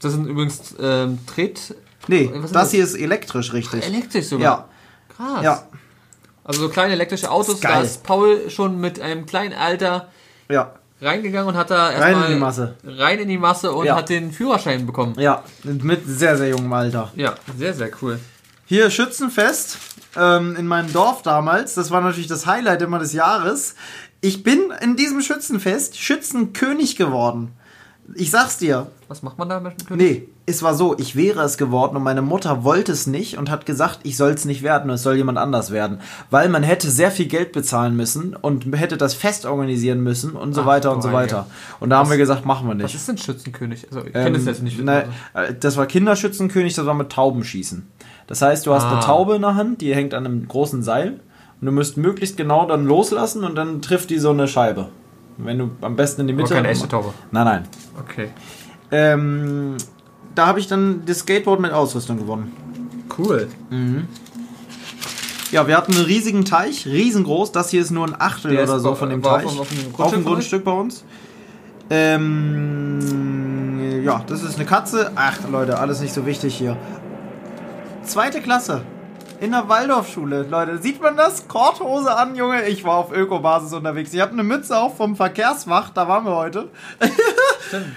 [0.02, 1.76] Das sind übrigens ähm, Tret.
[2.08, 2.72] Nee, das das?
[2.72, 3.86] hier ist elektrisch, richtig.
[3.86, 4.70] Elektrisch sogar.
[5.18, 5.44] Ja, Krass.
[5.44, 5.64] ja,
[6.44, 10.10] Also so kleine elektrische Autos, da ist Paul schon mit einem kleinen Alter
[10.50, 12.76] ja, reingegangen und hat da Rein erstmal in die Masse.
[12.86, 13.96] rein in die Masse und Ja.
[13.98, 15.16] hat den Führerschein bekommen.
[15.20, 15.44] ja.
[15.64, 17.12] Mit sehr, sehr jungem Alter.
[17.16, 18.20] Ja, sehr, sehr cool.
[18.66, 19.78] Hier Schützenfest
[20.16, 21.74] ähm, in meinem Dorf damals.
[21.76, 23.76] Das war natürlich das Highlight immer des Jahres.
[24.22, 27.52] Ich bin in diesem Schützenfest Schützenkönig geworden.
[28.16, 28.88] Ich sag's dir.
[29.10, 30.22] Was macht man da mit dem König?
[30.22, 33.50] Nee, es war so, ich wäre es geworden und meine Mutter wollte es nicht und
[33.50, 36.00] hat gesagt, ich soll es nicht werden, es soll jemand anders werden.
[36.32, 40.54] Weil man hätte sehr viel Geld bezahlen müssen und hätte das Fest organisieren müssen und
[40.54, 41.48] so Ach, weiter und so weiter.
[41.80, 42.96] Und da haben wir gesagt, machen wir Was nicht.
[42.96, 43.88] ist denn Schützenkönig?
[43.90, 44.84] Also, ich kenne das jetzt nicht.
[44.84, 47.88] Ne, äh, das war Kinderschützenkönig, das war mit Taubenschießen.
[48.28, 48.92] Das heißt, du hast Ah.
[48.94, 51.22] eine Taube in der Hand, die hängt an einem großen Seil
[51.62, 54.90] und du musst möglichst genau dann loslassen und dann trifft die so eine Scheibe.
[55.38, 56.54] Wenn du am besten in die Mitte.
[56.54, 57.14] keine echte Taube.
[57.32, 57.64] Nein, nein.
[58.00, 58.28] Okay.
[58.92, 59.78] Ähm,
[60.36, 62.52] da habe ich dann das Skateboard mit Ausrüstung gewonnen.
[63.18, 63.48] Cool.
[65.52, 67.52] Ja, wir hatten einen riesigen Teich, riesengroß.
[67.52, 69.46] Das hier ist nur ein Achtel Der oder so auf- von dem Teich.
[69.46, 71.04] auf- auf dem auf Grundstück dem Grundstück bei uns.
[71.90, 75.12] Ähm, ja, das ist eine Katze.
[75.16, 76.78] Ach, Leute, alles nicht so wichtig hier.
[78.04, 78.82] Zweite Klasse.
[79.40, 80.78] In der Waldorfschule, Leute.
[80.80, 81.48] Sieht man das?
[81.48, 82.68] Korthose an, Junge.
[82.68, 84.14] Ich war auf Ökobasis unterwegs.
[84.14, 85.96] Ich habe eine Mütze auch vom Verkehrswacht.
[85.98, 86.70] Da waren wir heute.
[87.68, 87.88] Stimmt.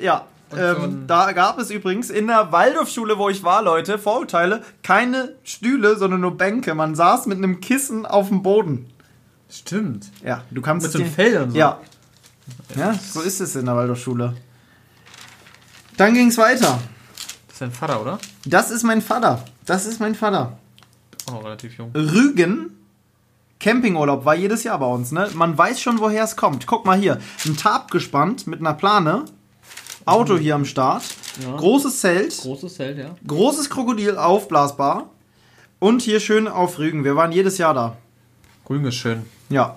[0.00, 0.24] Ja.
[0.54, 4.62] So Ähm, ein- da gab es übrigens in der Waldorfschule, wo ich war, Leute, Vorurteile,
[4.82, 6.74] keine Stühle, sondern nur Bänke.
[6.74, 8.86] Man saß mit einem Kissen auf dem Boden.
[9.50, 10.10] Stimmt.
[10.24, 11.58] Ja, du kannst Mit so einem Fell und so.
[11.58, 11.80] Ja.
[12.76, 14.34] Ja, so ist es in der Waldorfschule.
[15.96, 16.78] Dann ging es weiter.
[17.46, 18.18] Das ist dein Vater, oder?
[18.44, 19.44] Das ist mein Vater.
[19.64, 20.58] Das ist mein Vater.
[21.26, 21.92] Auch noch relativ jung.
[21.94, 22.70] Rügen.
[23.60, 25.28] Campingurlaub war jedes Jahr bei uns, ne?
[25.34, 26.66] Man weiß schon, woher es kommt.
[26.66, 27.18] Guck mal hier.
[27.46, 29.24] Ein Tarp gespannt mit einer Plane.
[30.06, 31.02] Auto hier am Start.
[31.42, 31.56] Ja.
[31.56, 32.36] Großes Zelt.
[32.36, 33.16] Großes Zelt, ja.
[33.26, 35.10] Großes Krokodil, aufblasbar.
[35.78, 37.04] Und hier schön auf Rügen.
[37.04, 37.96] Wir waren jedes Jahr da.
[38.64, 39.22] Grün ist schön.
[39.50, 39.76] Ja.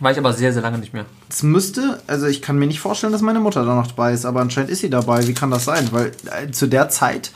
[0.00, 1.06] War ich aber sehr, sehr lange nicht mehr.
[1.28, 4.24] Es müsste, also ich kann mir nicht vorstellen, dass meine Mutter da noch dabei ist,
[4.24, 5.26] aber anscheinend ist sie dabei.
[5.26, 5.88] Wie kann das sein?
[5.90, 7.32] Weil äh, zu der Zeit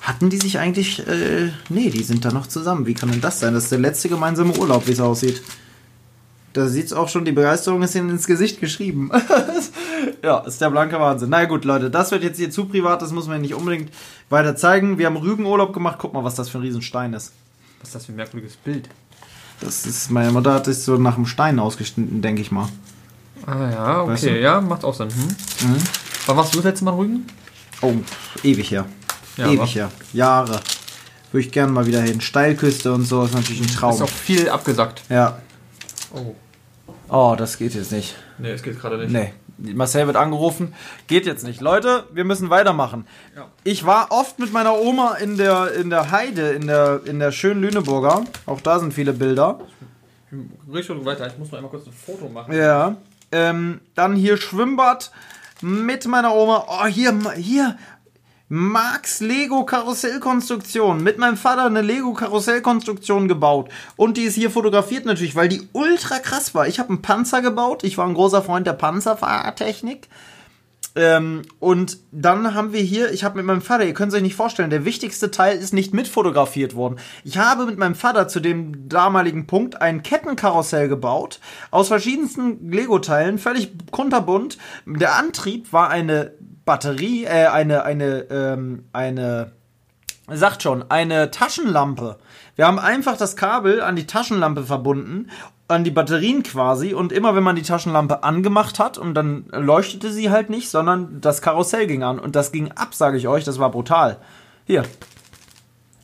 [0.00, 2.86] hatten die sich eigentlich, äh, nee, die sind da noch zusammen.
[2.86, 3.54] Wie kann denn das sein?
[3.54, 5.42] Das ist der letzte gemeinsame Urlaub, wie es aussieht.
[6.52, 9.10] Da sieht es auch schon, die Begeisterung ist ihnen ins Gesicht geschrieben.
[10.22, 11.30] ja, ist der blanke Wahnsinn.
[11.30, 13.92] Na gut, Leute, das wird jetzt hier zu privat, das muss man nicht unbedingt
[14.30, 14.98] weiter zeigen.
[14.98, 17.32] Wir haben Rügenurlaub gemacht, guck mal, was das für ein Riesenstein ist.
[17.80, 18.88] Was ist das für ein merkwürdiges Bild?
[19.60, 22.68] Das ist, meine Mutter hat sich so nach dem Stein ausgeschnitten, denke ich mal.
[23.46, 24.12] Ah ja, okay.
[24.12, 24.40] Weißt du?
[24.40, 25.08] Ja, macht auch Sinn.
[25.08, 25.76] Hm?
[26.26, 27.26] Wann warst du das letzte Mal Rügen?
[27.80, 27.94] Oh,
[28.42, 28.84] ewig her.
[29.36, 29.90] Ja, ewig her.
[30.12, 30.60] Jahre.
[31.30, 32.20] Würde ich gerne mal wieder hin.
[32.20, 34.00] Steilküste und so ist natürlich ein Ist Traum.
[34.02, 35.02] auch viel abgesagt.
[35.08, 35.38] Ja.
[36.12, 36.34] Oh.
[37.08, 38.16] Oh, das geht jetzt nicht.
[38.38, 39.10] Nee, es geht gerade nicht.
[39.10, 39.32] Nee.
[39.58, 40.74] Marcel wird angerufen.
[41.06, 41.60] Geht jetzt nicht.
[41.60, 43.06] Leute, wir müssen weitermachen.
[43.36, 43.48] Ja.
[43.64, 47.32] Ich war oft mit meiner Oma in der, in der Heide, in der, in der
[47.32, 48.24] schönen Lüneburger.
[48.46, 49.60] Auch da sind viele Bilder.
[50.82, 51.26] Schon weiter.
[51.26, 52.52] Ich muss noch einmal kurz ein Foto machen.
[52.52, 52.96] Ja.
[53.32, 55.10] Ähm, dann hier Schwimmbad
[55.60, 56.64] mit meiner Oma.
[56.68, 57.76] Oh, hier, hier.
[58.48, 61.02] Max Lego Karussellkonstruktion.
[61.02, 63.70] Mit meinem Vater eine Lego Karussellkonstruktion gebaut.
[63.96, 66.66] Und die ist hier fotografiert natürlich, weil die ultra krass war.
[66.66, 67.84] Ich habe einen Panzer gebaut.
[67.84, 70.08] Ich war ein großer Freund der Panzerfahrertechnik.
[70.98, 74.22] Ähm, und dann haben wir hier, ich habe mit meinem Vater, ihr könnt es euch
[74.22, 76.96] nicht vorstellen, der wichtigste Teil ist nicht mitfotografiert worden.
[77.24, 81.38] Ich habe mit meinem Vater zu dem damaligen Punkt ein Kettenkarussell gebaut,
[81.70, 84.58] aus verschiedensten Lego-Teilen, völlig kunterbunt.
[84.86, 86.32] Der Antrieb war eine
[86.68, 89.52] Batterie, äh, eine, eine, ähm, eine,
[90.30, 92.18] sagt schon, eine Taschenlampe.
[92.56, 95.30] Wir haben einfach das Kabel an die Taschenlampe verbunden,
[95.66, 100.12] an die Batterien quasi, und immer wenn man die Taschenlampe angemacht hat, und dann leuchtete
[100.12, 102.18] sie halt nicht, sondern das Karussell ging an.
[102.18, 104.18] Und das ging ab, sage ich euch, das war brutal.
[104.66, 104.84] Hier.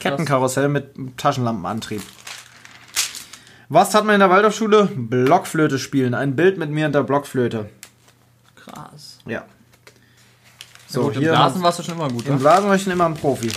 [0.00, 2.00] Kettenkarussell mit Taschenlampenantrieb.
[3.68, 4.88] Was hat man in der Waldorfschule?
[4.96, 6.14] Blockflöte spielen.
[6.14, 7.68] Ein Bild mit mir und der Blockflöte.
[8.56, 9.18] Krass.
[9.26, 9.44] Ja.
[10.94, 12.38] So, gut, im hier Blasen warst du schon immer gut, Im ne?
[12.40, 13.50] Blasen war ich schon immer ein Profi.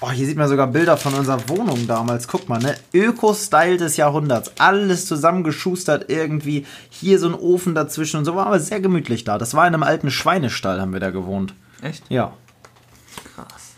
[0.00, 2.28] Oh, hier sieht man sogar Bilder von unserer Wohnung damals.
[2.28, 2.76] Guck mal, ne?
[2.92, 4.52] Öko-Style des Jahrhunderts.
[4.58, 6.66] Alles zusammengeschustert irgendwie.
[6.90, 8.36] Hier so ein Ofen dazwischen und so.
[8.36, 9.38] War aber sehr gemütlich da.
[9.38, 11.54] Das war in einem alten Schweinestall, haben wir da gewohnt.
[11.82, 12.04] Echt?
[12.08, 12.34] Ja.
[13.34, 13.72] Krass.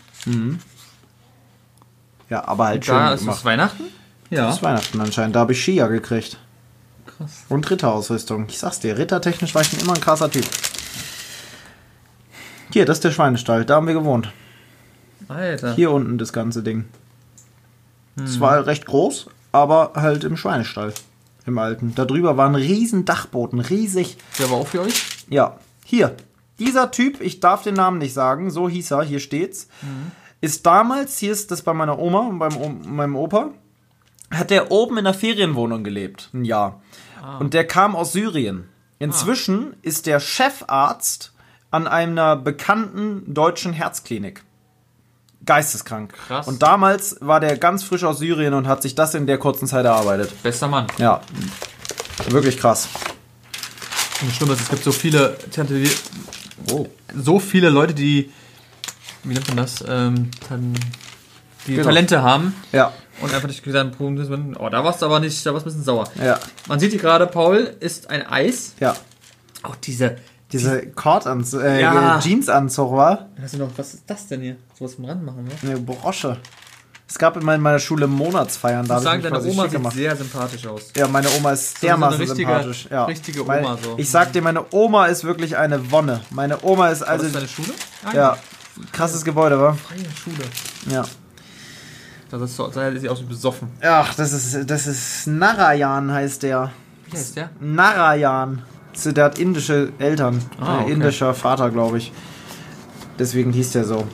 [2.29, 3.37] Ja, aber halt schön Da ist gemacht.
[3.37, 3.83] es Weihnachten?
[4.29, 4.47] Ja.
[4.47, 5.35] Das ist Weihnachten anscheinend.
[5.35, 6.37] Da habe ich Skier gekriegt.
[7.05, 7.45] Krass.
[7.47, 8.47] Und Ritterausrüstung.
[8.49, 10.45] Ich sag's dir, rittertechnisch war ich schon immer ein krasser Typ.
[12.71, 13.65] Hier, das ist der Schweinestall.
[13.65, 14.31] Da haben wir gewohnt.
[15.27, 15.73] Alter.
[15.75, 16.85] Hier unten das ganze Ding.
[18.23, 20.93] Es war recht groß, aber halt im Schweinestall.
[21.45, 21.93] Im alten.
[21.95, 23.59] Da drüber war ein riesen Dachboden.
[23.59, 24.17] Riesig.
[24.39, 25.25] Der war auch für euch?
[25.29, 26.15] Ja, hier.
[26.59, 29.67] Dieser Typ, ich darf den Namen nicht sagen, so hieß er, hier steht's,
[30.41, 33.51] ist damals, hier ist das bei meiner Oma und beim meinem Opa,
[34.31, 36.81] hat der oben in der Ferienwohnung gelebt, ein Jahr.
[37.39, 38.67] Und der kam aus Syrien.
[38.97, 41.31] Inzwischen ist der Chefarzt
[41.71, 44.43] an einer bekannten deutschen Herzklinik.
[45.45, 46.13] Geisteskrank.
[46.13, 46.47] Krass.
[46.47, 49.67] Und damals war der ganz frisch aus Syrien und hat sich das in der kurzen
[49.67, 50.31] Zeit erarbeitet.
[50.43, 50.87] Bester Mann.
[50.97, 51.21] Ja,
[52.29, 52.89] wirklich krass.
[54.21, 55.37] Und das Schlimme ist, es gibt so viele
[56.71, 56.87] Oh.
[57.15, 58.31] so viele Leute, die
[59.23, 59.83] wie nennt man das?
[59.87, 60.31] Ähm,
[61.67, 61.83] die Genau.
[61.83, 65.65] Talente haben Ja, und einfach nicht gesagt oh, da warst du aber nicht, da warst
[65.65, 66.09] du ein bisschen sauer.
[66.21, 68.73] ja, Man sieht hier gerade, Paul ist ein Eis.
[68.79, 68.95] ja.
[69.63, 70.17] Auch diese.
[70.51, 72.19] Diese Kordanzug, äh, Ja.
[72.19, 74.55] Jeansanzug war Hast du noch, was ist das denn hier?
[74.77, 75.51] Sowas zum Rand machen, ne?
[75.61, 76.37] eine Brosche.
[77.09, 79.95] Es gab in meiner- Schule Monatsfeiern, da Ich muss sagen, deine Oma sieht gemacht.
[79.95, 80.91] sehr sympathisch aus.
[80.95, 82.87] Ja, meine Oma ist So dermaßen richtige- sympathisch.
[82.91, 83.05] Ja.
[83.05, 83.95] richtige Oma Meine, so.
[83.97, 86.21] Ich sag dir, meine Oma ist wirklich eine Wonne.
[86.31, 87.77] Meine Oma ist Also also, das ist deine Schule?
[88.05, 88.37] Ah, ja,
[88.91, 89.73] krasses Gebäude, wa?
[89.73, 90.45] Freie Schule.
[90.93, 91.03] Ja.
[92.29, 93.69] Das ist so, da sieht sie aus wie besoffen.
[93.81, 96.71] Ach, das ist, das ist Narayan heißt der.
[97.05, 97.49] Wie heißt der?
[97.61, 98.63] Narayan.
[99.05, 100.41] Der hat indische Eltern.
[100.59, 100.91] Ah, Äh, okay.
[100.93, 102.11] Indischer Vater, glaube ich.
[103.19, 104.05] Deswegen hieß der so.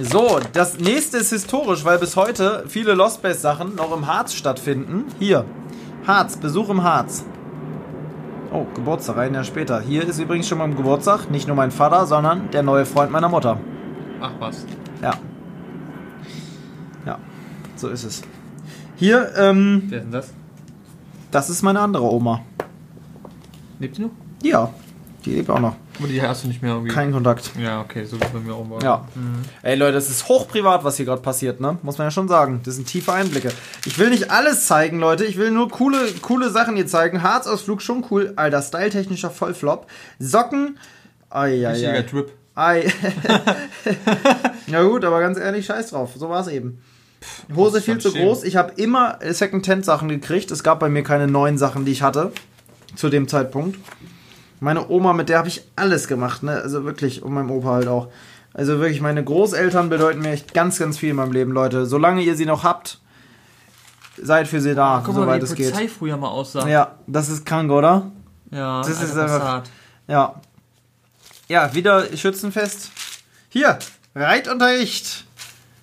[0.00, 4.32] So, das nächste ist historisch, weil bis heute viele Lost Base Sachen noch im Harz
[4.34, 5.04] stattfinden.
[5.18, 5.44] Hier.
[6.06, 7.24] Harz, Besuch im Harz.
[8.52, 9.80] Oh, Geburtstag, ein Jahr später.
[9.80, 11.30] Hier ist übrigens schon mal Geburtstag.
[11.30, 13.58] Nicht nur mein Vater, sondern der neue Freund meiner Mutter.
[14.20, 14.64] Ach was.
[15.02, 15.12] Ja.
[17.06, 17.18] Ja,
[17.76, 18.22] so ist es.
[18.96, 20.32] Hier, ähm, Wer ist denn das?
[21.30, 22.40] das ist meine andere Oma.
[23.82, 24.10] Lebt die noch?
[24.44, 24.72] Ja,
[25.24, 25.74] die lebt auch noch.
[25.98, 26.94] Oder die hast du nicht mehr irgendwie?
[26.94, 27.50] Kein Kontakt.
[27.60, 28.80] ja, okay, so wie bei mir auch.
[28.80, 29.08] Ja.
[29.62, 31.78] Ey Leute, das ist hochprivat, was hier gerade passiert, ne?
[31.82, 32.60] Muss man ja schon sagen.
[32.64, 33.50] Das sind tiefe Einblicke.
[33.84, 35.24] Ich will nicht alles zeigen, Leute.
[35.24, 37.24] Ich will nur coole, coole Sachen hier zeigen.
[37.24, 38.34] Harzausflug schon cool.
[38.36, 39.88] Alter, styletechnischer Vollflop.
[40.20, 40.78] Socken.
[41.28, 42.02] Ai, ai, Richtiger ai.
[42.02, 42.32] Drip.
[42.54, 42.92] Ei.
[44.68, 46.12] ja gut, aber ganz ehrlich, scheiß drauf.
[46.16, 46.80] So war es eben.
[47.54, 48.26] Hose viel zu stehen.
[48.26, 48.44] groß.
[48.44, 50.52] Ich habe immer Second-Tent-Sachen gekriegt.
[50.52, 52.32] Es gab bei mir keine neuen Sachen, die ich hatte.
[52.96, 53.78] Zu dem Zeitpunkt.
[54.60, 56.52] Meine Oma, mit der habe ich alles gemacht, ne?
[56.60, 58.08] Also wirklich, und meinem Opa halt auch.
[58.54, 61.86] Also wirklich, meine Großeltern bedeuten mir echt ganz, ganz viel in meinem Leben, Leute.
[61.86, 63.00] Solange ihr sie noch habt,
[64.22, 65.72] seid für sie da, mal, soweit es die geht.
[65.72, 66.68] Polizei früher mal aussah.
[66.68, 68.10] Ja, das ist krank, oder?
[68.50, 69.70] ja Das ist einfach- Bastard.
[70.06, 70.34] Ja.
[71.48, 72.90] Ja, wieder Schützenfest.
[73.48, 73.78] Hier,
[74.14, 75.24] Reitunterricht.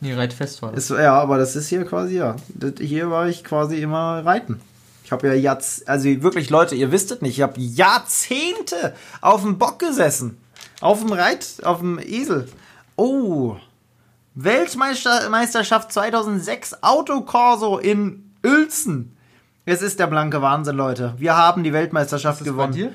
[0.01, 0.89] Nee, Reitfest war das.
[0.89, 2.35] Ist, ja, aber das ist hier quasi, ja.
[2.49, 4.61] Das, hier war ich quasi immer reiten.
[5.09, 9.57] Ich habe ja jetzt, also wirklich Leute, ihr wisstet nicht, ich habe Jahrzehnte auf dem
[9.57, 10.37] Bock gesessen.
[10.81, 12.47] Auf dem Reit, auf dem Esel.
[12.95, 13.55] Oh.
[14.35, 19.17] Weltmeisterschaft 2006 Autokorso in Uelzen.
[19.65, 21.15] Es ist der blanke Wahnsinn, Leute.
[21.17, 22.71] Wir haben die Weltmeisterschaft Ist das gewonnen.
[22.73, 22.91] bei dir?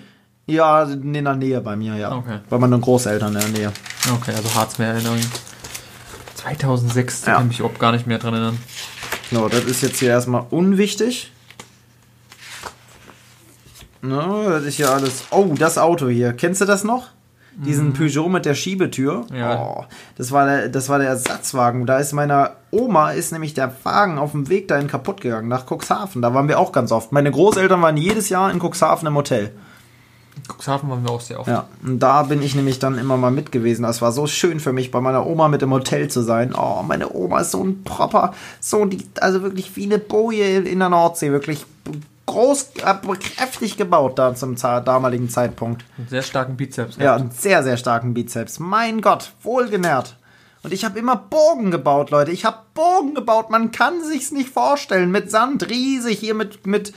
[0.47, 2.15] Ja, in der Nähe bei mir, ja.
[2.15, 2.39] Okay.
[2.49, 3.73] Bei meinen Großeltern in der Nähe.
[4.15, 5.19] Okay, also Harzmeer-Erinnerung.
[6.37, 7.37] 2006, da Ja.
[7.39, 8.59] kann ich mich überhaupt gar nicht mehr dran erinnern.
[9.33, 11.33] So, das ist jetzt hier erstmal unwichtig.
[14.05, 15.25] No, das ist ja alles.
[15.31, 16.35] Oh, das Auto hier.
[16.35, 17.09] Kennst du das noch?
[17.57, 19.27] Diesen Peugeot mit der Schiebetür.
[19.33, 19.61] Ja.
[19.61, 19.85] Oh,
[20.19, 21.87] das, war der, das war der Ersatzwagen.
[21.87, 25.65] Da ist meiner Oma, ist nämlich der Wagen auf dem Weg dahin kaputt gegangen, nach
[25.71, 26.21] Cuxhaven.
[26.21, 27.13] Da waren wir auch ganz oft.
[27.13, 29.53] Meine Großeltern waren jedes Jahr in Cuxhaven im Hotel.
[30.49, 31.49] Cuxhaven waren wir auch sehr oft.
[31.49, 33.85] Ja, und da bin ich nämlich dann immer mal mit gewesen.
[33.85, 36.55] Das war so schön für mich, bei meiner Oma mit im Hotel zu sein.
[36.57, 40.81] Oh, meine Oma ist so ein proper, so die, also wirklich wie eine Boje in
[40.81, 41.65] der Nordsee, wirklich
[42.35, 45.85] groß, äh, kräftig gebaut da zum damaligen Zeitpunkt.
[45.97, 46.97] Mit sehr starken Bizeps.
[46.97, 48.59] Ja, einen sehr, sehr starken Bizeps.
[48.59, 50.17] Mein Gott, wohlgenährt.
[50.63, 52.31] Und ich habe immer Bogen gebaut, Leute.
[52.31, 53.51] Ich habe Bogen gebaut.
[53.51, 55.11] Man kann sich's nicht vorstellen.
[55.11, 56.93] Mit Sand, riesig, hier mit, mit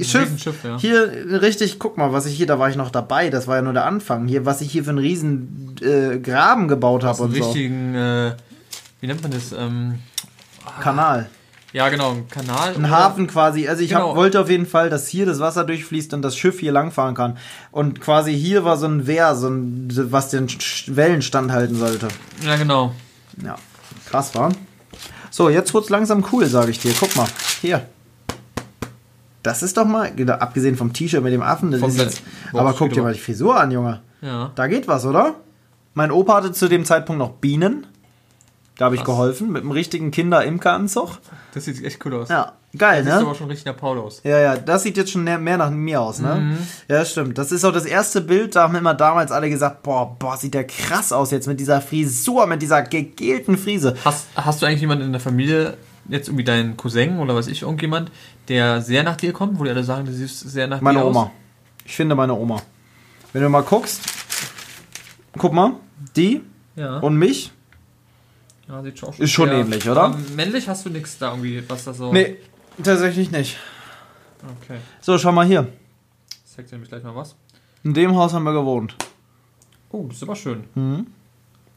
[0.00, 0.22] Schiff.
[0.24, 0.78] Riesenschiff, ja.
[0.78, 3.30] Hier richtig, guck mal, was ich hier, da war ich noch dabei.
[3.30, 4.28] Das war ja nur der Anfang.
[4.28, 7.44] Hier, was ich hier für einen riesen äh, Graben gebaut habe einen und so.
[7.44, 8.36] richtigen, äh,
[9.00, 9.52] wie nennt man das?
[9.52, 9.98] Ähm,
[10.80, 11.28] Kanal.
[11.72, 12.74] Ja, genau, ein Kanal.
[12.74, 13.68] Ein Hafen quasi.
[13.68, 14.10] Also ich Genau.
[14.10, 17.14] hab, wollte auf jeden Fall, dass hier das Wasser durchfließt und das Schiff hier langfahren
[17.14, 17.38] kann.
[17.70, 20.48] Und quasi hier war so ein Wehr, so ein, was den
[20.88, 22.08] Wellen standhalten sollte.
[22.44, 22.94] Ja, genau.
[23.44, 23.56] Ja,
[24.08, 24.52] krass war.
[25.30, 26.92] So, jetzt wird's langsam cool, sage ich dir.
[26.98, 27.26] Guck mal,
[27.62, 27.86] hier.
[29.42, 32.22] Das ist doch mal, genau, abgesehen vom T-Shirt mit dem Affen, das Vom ist jetzt,
[32.52, 34.00] aber guck dir mal die Frisur an, Junge.
[34.20, 34.52] Ja.
[34.54, 35.34] Da geht was, oder?
[35.94, 37.86] Mein Opa hatte zu dem Zeitpunkt noch Bienen.
[38.78, 41.18] Da habe ich geholfen mit einem richtigen Kinder-Imker-Anzug.
[41.52, 42.30] Das sieht echt cool aus.
[42.30, 43.26] Ja, geil, Das sieht ne?
[43.28, 44.22] aber schon richtig nach Paul aus.
[44.24, 46.36] Ja, ja, das sieht jetzt schon mehr nach mir aus, ne?
[46.36, 46.58] Mhm.
[46.88, 47.36] Ja, stimmt.
[47.36, 50.54] Das ist auch das erste Bild, da haben immer damals alle gesagt, boah, boah, sieht
[50.54, 53.94] der krass aus jetzt mit dieser Frisur, mit dieser gegelten Frise.
[54.04, 55.76] Hast, hast du eigentlich jemanden in der Familie,
[56.08, 58.10] jetzt irgendwie deinen Cousin oder was ich, irgendjemand,
[58.48, 61.06] der sehr nach dir kommt, wo die alle sagen, du siehst sehr nach Meine dir
[61.06, 61.22] Oma.
[61.24, 61.30] aus?
[61.84, 62.60] Ich finde meine Oma.
[63.34, 64.00] Wenn du mal guckst,
[65.36, 65.74] guck mal,
[66.16, 66.40] die
[66.74, 66.98] Ja.
[66.98, 67.52] und mich.
[68.68, 70.02] Ja sieht schon Ist schon ähnlich, oder?
[70.04, 72.12] Aber männlich hast du nichts da irgendwie, was das so.
[72.12, 72.36] Nee,
[72.82, 73.58] tatsächlich nicht.
[74.62, 74.78] Okay.
[75.00, 75.68] So, schau mal hier.
[76.44, 77.34] Zeig dir nämlich gleich mal was.
[77.84, 78.96] In dem Haus haben wir gewohnt.
[79.90, 80.64] Oh, das ist aber schön.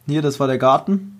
[0.07, 1.11] Hier, das war der Garten.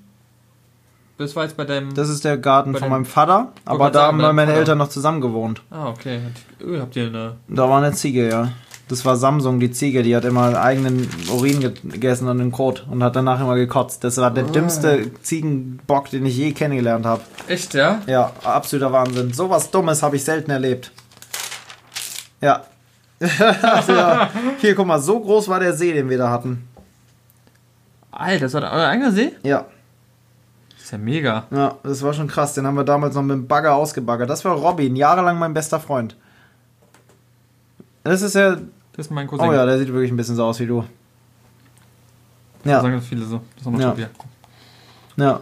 [1.17, 1.93] Das war jetzt bei deinem.
[1.93, 3.53] Das ist der Garten von meinem Vater.
[3.63, 4.53] Aber da haben meine Vater.
[4.53, 5.61] Eltern noch zusammen gewohnt.
[5.71, 6.19] ah, okay.
[6.79, 7.37] Habt ihr eine.
[7.47, 8.51] Da war eine Ziege, ja.
[8.87, 12.85] Das war Samsung, die Ziege, die hat immer eigenen Urin ge- gegessen und den Kot
[12.89, 14.03] und hat danach immer gekotzt.
[14.03, 17.21] Das war der dümmste Ziegenbock, den ich je kennengelernt habe.
[17.47, 18.01] Echt, ja?
[18.05, 19.33] Ja, absoluter Wahnsinn.
[19.33, 20.91] So was Dummes habe ich selten erlebt.
[22.41, 22.63] Ja.
[23.87, 24.29] ja.
[24.59, 26.67] Hier, guck mal, so groß war der See, den wir da hatten.
[28.11, 29.31] Alter, das war euer eigener See?
[29.43, 29.65] Ja,
[30.75, 31.45] Das ist ja mega.
[31.49, 32.53] ja, das war schon krass.
[32.53, 34.29] Den haben wir damals noch mit dem Bagger ausgebaggert.
[34.29, 36.15] Das war Robin, jahrelang mein bester Freund.
[38.05, 38.55] Das ist ja.
[38.95, 39.49] Das ist mein Cousin.
[39.49, 40.85] Oh ja, der sieht wirklich ein bisschen so aus wie du.
[42.63, 43.41] Das Ja, sagen ganz viele so.
[43.57, 43.89] Das haben wir Ja.
[43.89, 44.09] schon wieder.
[45.17, 45.41] ja.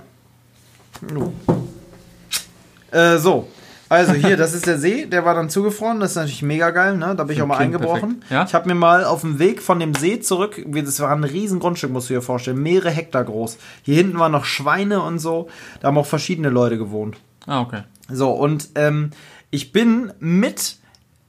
[2.91, 3.47] Äh, so.
[3.89, 6.97] Also hier, das ist der See, der war dann zugefroren, das ist natürlich mega geil,
[6.97, 7.13] ne?
[7.15, 8.23] Da bin ich auch mal Kind eingebrochen.
[8.29, 8.43] Ja?
[8.43, 11.59] Ich habe mir mal auf dem Weg von dem See zurück, das war ein riesen
[11.59, 13.57] Grundstück, musst du dir vorstellen, mehrere Hektar groß.
[13.83, 15.47] Hier hinten waren noch Schweine und so,
[15.79, 17.17] da haben auch verschiedene Leute gewohnt.
[17.45, 17.83] Ah, okay.
[18.09, 19.11] So, und ähm,
[19.51, 20.77] ich bin mit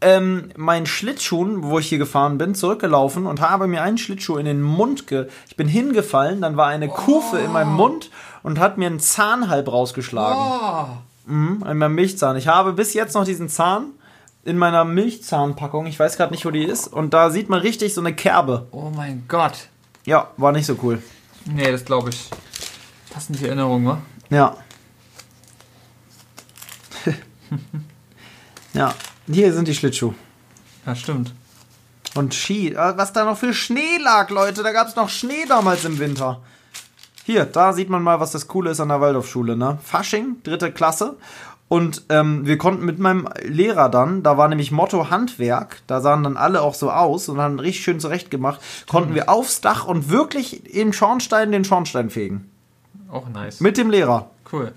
[0.05, 4.45] ähm, meinen Schlittschuhen, wo ich hier gefahren bin, zurückgelaufen und habe mir einen Schlittschuh in
[4.45, 5.29] den Mund ge...
[5.49, 8.11] Ich bin hingefallen, dann war eine Kufe in meinem Mund
[8.43, 10.39] und hat mir einen Zahn halb rausgeschlagen.
[10.39, 11.33] Oh.
[11.33, 12.37] Mhm, in meinem Milchzahn.
[12.37, 13.87] Ich habe bis jetzt noch diesen Zahn
[14.45, 15.87] in meiner Milchzahnpackung.
[15.87, 16.87] Ich weiß gerade nicht, wo die ist.
[16.87, 18.67] Und da sieht man richtig so eine Kerbe.
[18.73, 19.69] oh mein Gott.
[20.05, 21.03] Ja, war nicht so cool.
[21.47, 22.29] Nee, das glaube ich.
[23.15, 24.03] Das sind die Erinnerungen, wa?
[24.29, 24.57] Ja.
[28.75, 28.95] ja,
[29.31, 30.15] hier sind die Schlittschuhe.
[30.87, 31.35] Ja, stimmt.
[32.15, 32.73] Und Ski.
[32.73, 34.63] äh, Was da noch für Schnee lag, Leute.
[34.63, 36.41] Da gab es noch Schnee damals im Winter.
[37.25, 39.79] Hier, da sieht man mal, was das Coole ist an der Waldorfschule, ne?
[39.83, 41.17] Fasching, dritte Klasse.
[41.69, 46.23] Und ähm, wir konnten mit meinem Lehrer dann, da war nämlich Motto Handwerk, da sahen
[46.23, 49.87] dann alle auch so aus und haben richtig schön zurecht gemacht, konnten wir aufs Dach
[49.87, 52.51] und wirklich im Schornstein den Schornstein fegen.
[53.11, 53.61] Auch nice.
[53.61, 54.31] Mit dem Lehrer.
[54.53, 54.73] cool.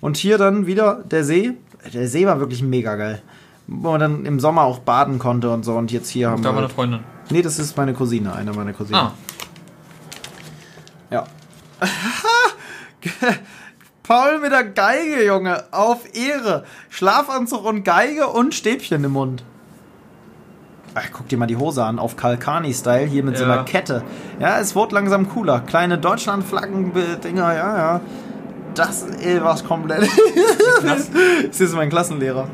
[0.00, 1.54] Und hier dann wieder der See.
[1.94, 3.22] Der See war wirklich mega geil.
[3.68, 5.74] Wo man dann im Sommer auch baden konnte und so.
[5.74, 6.58] Und jetzt hier haben Da war wir.
[6.60, 7.00] eine Freundin.
[7.30, 9.00] Nee, das ist meine Cousine, eine meiner Cousinen.
[9.00, 9.12] Ah,
[11.10, 11.24] Ja.
[14.02, 15.64] Paul mit der Geige, Junge.
[15.72, 16.64] Auf Ehre.
[16.90, 19.42] Schlafanzug und Geige und Stäbchen im Mund.
[20.94, 23.52] Ach, guck dir mal die Hose an, auf Kalkani-Style, hier mit so Ja.
[23.52, 24.02] einer Kette.
[24.40, 25.60] Ja, es wurde langsam cooler.
[25.60, 28.00] Kleine Deutschlandflaggen-Dinger, ja, ja.
[28.74, 30.08] Das ist was komplett.
[30.80, 31.10] krass.
[31.46, 32.48] das ist mein Klassenlehrer.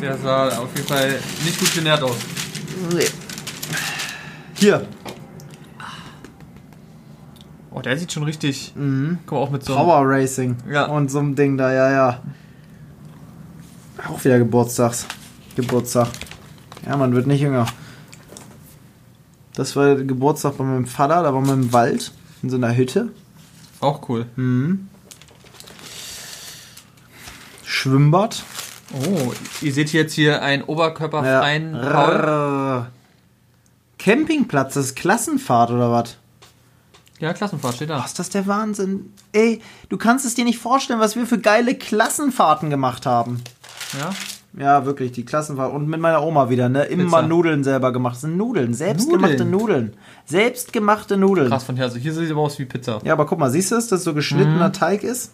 [0.00, 2.16] Der sah auf jeden Fall nicht gut genährt aus.
[2.94, 3.06] Nee.
[4.54, 4.86] Hier,
[7.70, 8.72] Oh, der sieht schon richtig.
[8.74, 9.72] Guck mal, auch mit so.
[9.76, 10.56] einem- Power Racing.
[10.68, 10.86] Ja.
[10.86, 12.22] Und so ein Ding da, ja, ja.
[14.08, 15.06] Auch wieder Geburtstags.
[15.54, 16.08] Geburtstag.
[16.86, 17.66] Ja, man wird nicht jünger.
[19.54, 22.74] Das war der Geburtstag bei meinem Vater, da waren wir im Wald, in so einer
[22.74, 23.10] Hütte.
[23.80, 24.26] Auch cool.
[27.64, 28.42] Schwimmbad.
[28.92, 32.14] Oh, ihr seht jetzt hier einen oberkörperfreien Paul.
[32.14, 32.90] Rrrr.
[33.98, 36.16] Campingplatz, das ist Klassenfahrt oder was?
[37.18, 37.98] Ja, Klassenfahrt steht da.
[37.98, 39.12] Was ist das der Wahnsinn?
[39.32, 43.42] Ey, du kannst es dir nicht vorstellen, was wir für geile Klassenfahrten gemacht haben.
[43.98, 44.10] Ja?
[44.56, 45.72] Ja, wirklich, die Klassenfahrt.
[45.74, 46.84] Und mit meiner Oma wieder, ne?
[46.84, 47.22] Immer Pizza.
[47.22, 48.14] Nudeln selber gemacht.
[48.14, 49.50] Das sind Nudeln, selbstgemachte Nudeln?
[49.50, 49.96] Nudeln.
[50.24, 51.48] Selbstgemachte Nudeln.
[51.48, 51.86] Krass von her.
[51.86, 53.00] Also hier sieht es aber aus wie Pizza.
[53.04, 55.32] Ja, aber guck mal, siehst du es, dass so geschnittener Teig ist?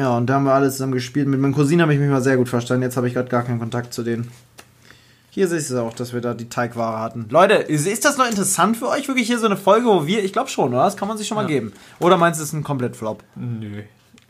[0.00, 1.28] Ja, und da haben wir alle zusammen gespielt.
[1.28, 2.82] Mit meinen Cousinen habe ich mich mal sehr gut verstanden.
[2.84, 4.30] Jetzt habe ich gerade gar keinen Kontakt zu denen.
[5.28, 7.26] Hier siehst du auch, dass wir da die Teigware hatten.
[7.28, 9.06] Leute, ist das noch interessant für euch?
[9.08, 10.84] Wirklich hier so eine Folge, wo wir, ich glaube schon, oder?
[10.84, 11.48] Das kann man sich schon mal Ja.
[11.48, 11.72] geben.
[12.00, 13.22] Oder meinst du, es ist ein Komplett-Flop?
[13.36, 13.82] Nö.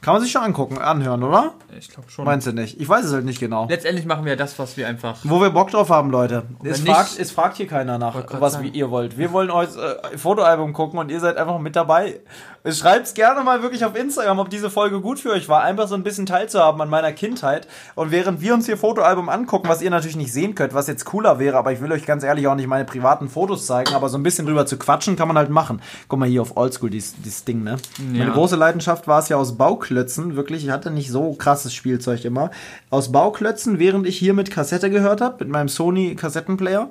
[0.03, 1.53] Kann man sich schon angucken, anhören, oder?
[1.79, 2.25] Ich glaube schon.
[2.25, 2.81] Meinst du nicht?
[2.81, 3.69] Ich weiß es halt nicht genau.
[3.69, 5.19] Letztendlich machen wir das, was wir einfach.
[5.25, 6.45] Wo wir Bock drauf haben, Leute.
[6.65, 8.71] Es fragt, es fragt hier keiner nach, was sagen.
[8.73, 9.19] ihr wollt.
[9.19, 12.21] Wir wollen euch äh, Fotoalbum gucken und ihr seid einfach mit dabei.
[12.69, 15.63] Schreibt gerne mal wirklich auf Instagram, ob diese Folge gut für euch war.
[15.63, 17.67] Einfach so ein bisschen teilzuhaben an meiner Kindheit.
[17.95, 21.07] Und während wir uns hier Fotoalbum angucken, was ihr natürlich nicht sehen könnt, was jetzt
[21.07, 24.11] cooler wäre, aber ich will euch ganz ehrlich auch nicht meine privaten Fotos zeigen, aber
[24.11, 25.81] so ein bisschen drüber zu quatschen kann man halt machen.
[26.09, 27.77] Guck mal hier auf Oldschool, dieses, dieses Ding, ne?
[28.13, 28.19] Ja.
[28.19, 30.65] Meine große Leidenschaft war es ja aus Bauklötzen, wirklich.
[30.65, 32.51] Ich hatte nicht so krasses Spielzeug immer.
[32.91, 36.91] Aus Bauklötzen, während ich hier mit Kassette gehört habe, mit meinem Sony Kassettenplayer,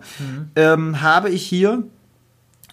[0.55, 1.83] ähm, habe ich hier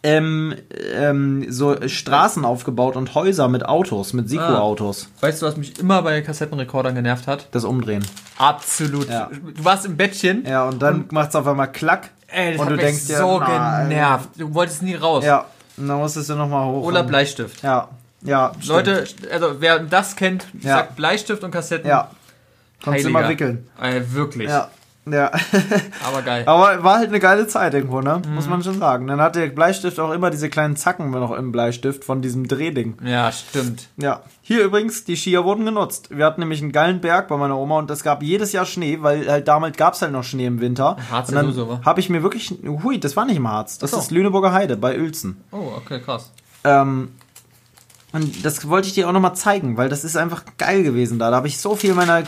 [0.07, 0.55] ähm,
[0.95, 5.09] ähm, so Straßen aufgebaut und Häuser mit Autos, mit Siko-Autos.
[5.21, 7.49] Weißt du, was mich immer bei Kassettenrekordern genervt hat?
[7.51, 8.07] Das Umdrehen.
[8.39, 9.09] Absolut.
[9.09, 9.29] Ja.
[9.33, 10.47] Du warst im Bettchen.
[10.47, 12.11] Ja, und dann macht's auf einmal Klack.
[12.29, 13.89] Ey, das und hat du mich denkst dir, so nein.
[13.89, 14.29] genervt.
[14.37, 15.25] Du wolltest nie raus.
[15.25, 15.47] Ja,
[15.77, 16.85] und dann musstest du nochmal hoch.
[16.85, 17.63] Oder Bleistift.
[17.65, 17.89] Ja,
[18.23, 18.53] ja.
[18.61, 18.69] stimmt.
[18.69, 20.77] Leute, also wer das kennt, Ja.
[20.77, 21.89] sagt Bleistift und Kassetten.
[21.89, 22.11] Ja.
[22.85, 23.67] Konntest du immer wickeln.
[23.83, 24.49] Äh, wirklich.
[24.49, 24.69] Ja.
[25.09, 25.31] Ja.
[26.05, 26.43] Aber geil.
[26.47, 28.21] Aber war halt eine geile Zeit irgendwo, ne?
[28.27, 28.35] Mhm.
[28.35, 29.07] Muss man schon sagen.
[29.07, 32.97] Dann hat der Bleistift auch immer diese kleinen Zacken noch im Bleistift von diesem Drehding.
[33.05, 33.89] Ja, stimmt.
[33.97, 34.23] Ja.
[34.43, 36.09] Hier übrigens, die Skier wurden genutzt.
[36.11, 38.99] Wir hatten nämlich einen geilen Berg bei meiner Oma und es gab jedes Jahr Schnee,
[39.01, 40.97] weil halt damals gab es halt noch Schnee im Winter.
[41.11, 43.79] Harz und dann habe ich mir wirklich, hui, das war nicht im Harz.
[43.79, 43.99] Das so.
[43.99, 45.43] ist Lüneburger Heide bei Uelzen.
[45.53, 46.33] Oh, okay, krass.
[46.65, 47.11] Ähm,
[48.17, 51.31] und das wollte ich dir auch nochmal zeigen, weil das ist einfach geil gewesen da.
[51.31, 52.25] Da habe ich so viel meiner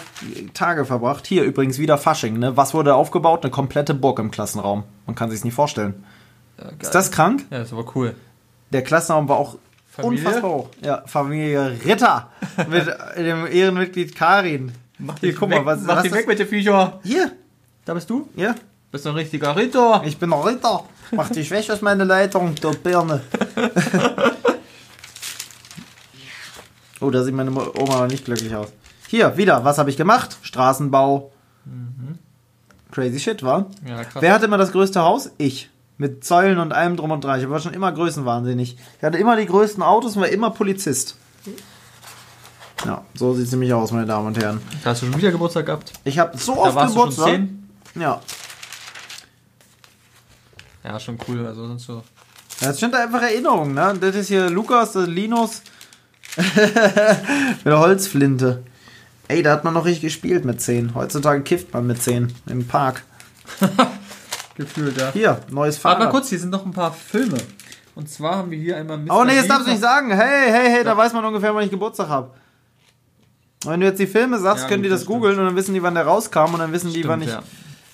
[0.55, 1.27] Tage verbracht.
[1.27, 2.57] Hier übrigens wieder Fasching, ne?
[2.57, 3.43] Was wurde aufgebaut?
[3.43, 4.85] Eine komplette Burg im Klassenraum.
[5.07, 6.05] Man kann sich's nicht vorstellen.
[6.59, 6.71] Ja.
[6.81, 7.45] Ist das krank?
[7.51, 8.15] Ja, das war cool.
[8.73, 9.57] Der Klassenraum war auch
[9.91, 10.25] Familie?
[10.27, 10.69] unfassbar hoch.
[10.83, 12.31] Ja, Familie Ritter
[12.69, 12.87] mit
[13.17, 14.73] dem Ehrenmitglied Karin.
[14.99, 17.01] Mach Hier, guck weg, mal, was, mach was dich weg mit den Viecher.
[17.05, 17.33] Hier,
[17.85, 18.29] Da bist du?
[18.37, 18.55] ja.
[18.91, 20.03] Bist du ein richtiger Ritter.
[20.07, 20.83] Ich bin ein Ritter.
[21.11, 23.21] Mach dich weg aus meiner Leitung, du Birne.
[27.01, 28.69] oh, da sieht meine Oma nicht glücklich aus.
[29.09, 30.37] Hier, wieder, was habe ich gemacht?
[30.43, 31.33] Straßenbau.
[32.91, 33.67] Crazy shit, war?
[33.87, 34.23] Ja, krass.
[34.23, 35.31] Wer hatte immer das größte Haus?
[35.39, 35.71] Ich.
[35.99, 37.41] Mit Säulen und allem drum und dran.
[37.41, 38.77] Ich war schon immer größenwahnsinnig.
[38.99, 41.17] Ich hatte immer die größten Autos und war immer Polizist.
[42.85, 44.61] Ja, so sieht es nämlich aus, meine Damen und Herren.
[44.85, 45.93] Da hast du schon wieder Geburtstag gehabt.
[46.05, 47.35] Ich habe so Da oft warst du schon Geburtstag.
[47.35, 47.71] zehn.
[47.97, 48.21] Ja.
[50.85, 51.45] Ja, schon cool.
[51.45, 52.03] Also sonst so.
[52.61, 53.95] Das sind einfach Erinnerungen, ne?
[54.01, 55.63] Das ist hier Lukas, das ist Linus.
[57.57, 58.63] mit der Holzflinte.
[59.29, 60.95] Ey, da hat man noch richtig gespielt mit 10.
[60.95, 63.03] Heutzutage kifft man mit 10 im Park.
[64.57, 65.11] Gefühlt, ja.
[65.13, 66.11] Hier, neues Warte mal Fahrrad.
[66.13, 67.37] kurz, hier sind noch ein paar Filme.
[67.95, 69.11] Und zwar haben wir hier einmal Mr.
[69.21, 70.11] Oh nee, das darfst du nicht sagen.
[70.11, 72.31] Hey, hey, hey, da weiß man ungefähr, wann ich Geburtstag habe.
[73.65, 75.21] Wenn du jetzt die Filme sagst, Ja, können die das das stimmt.
[75.21, 77.29] googeln und dann wissen die, wann der rauskam und dann wissen die, wann ich.
[77.31, 77.45] Stimmt,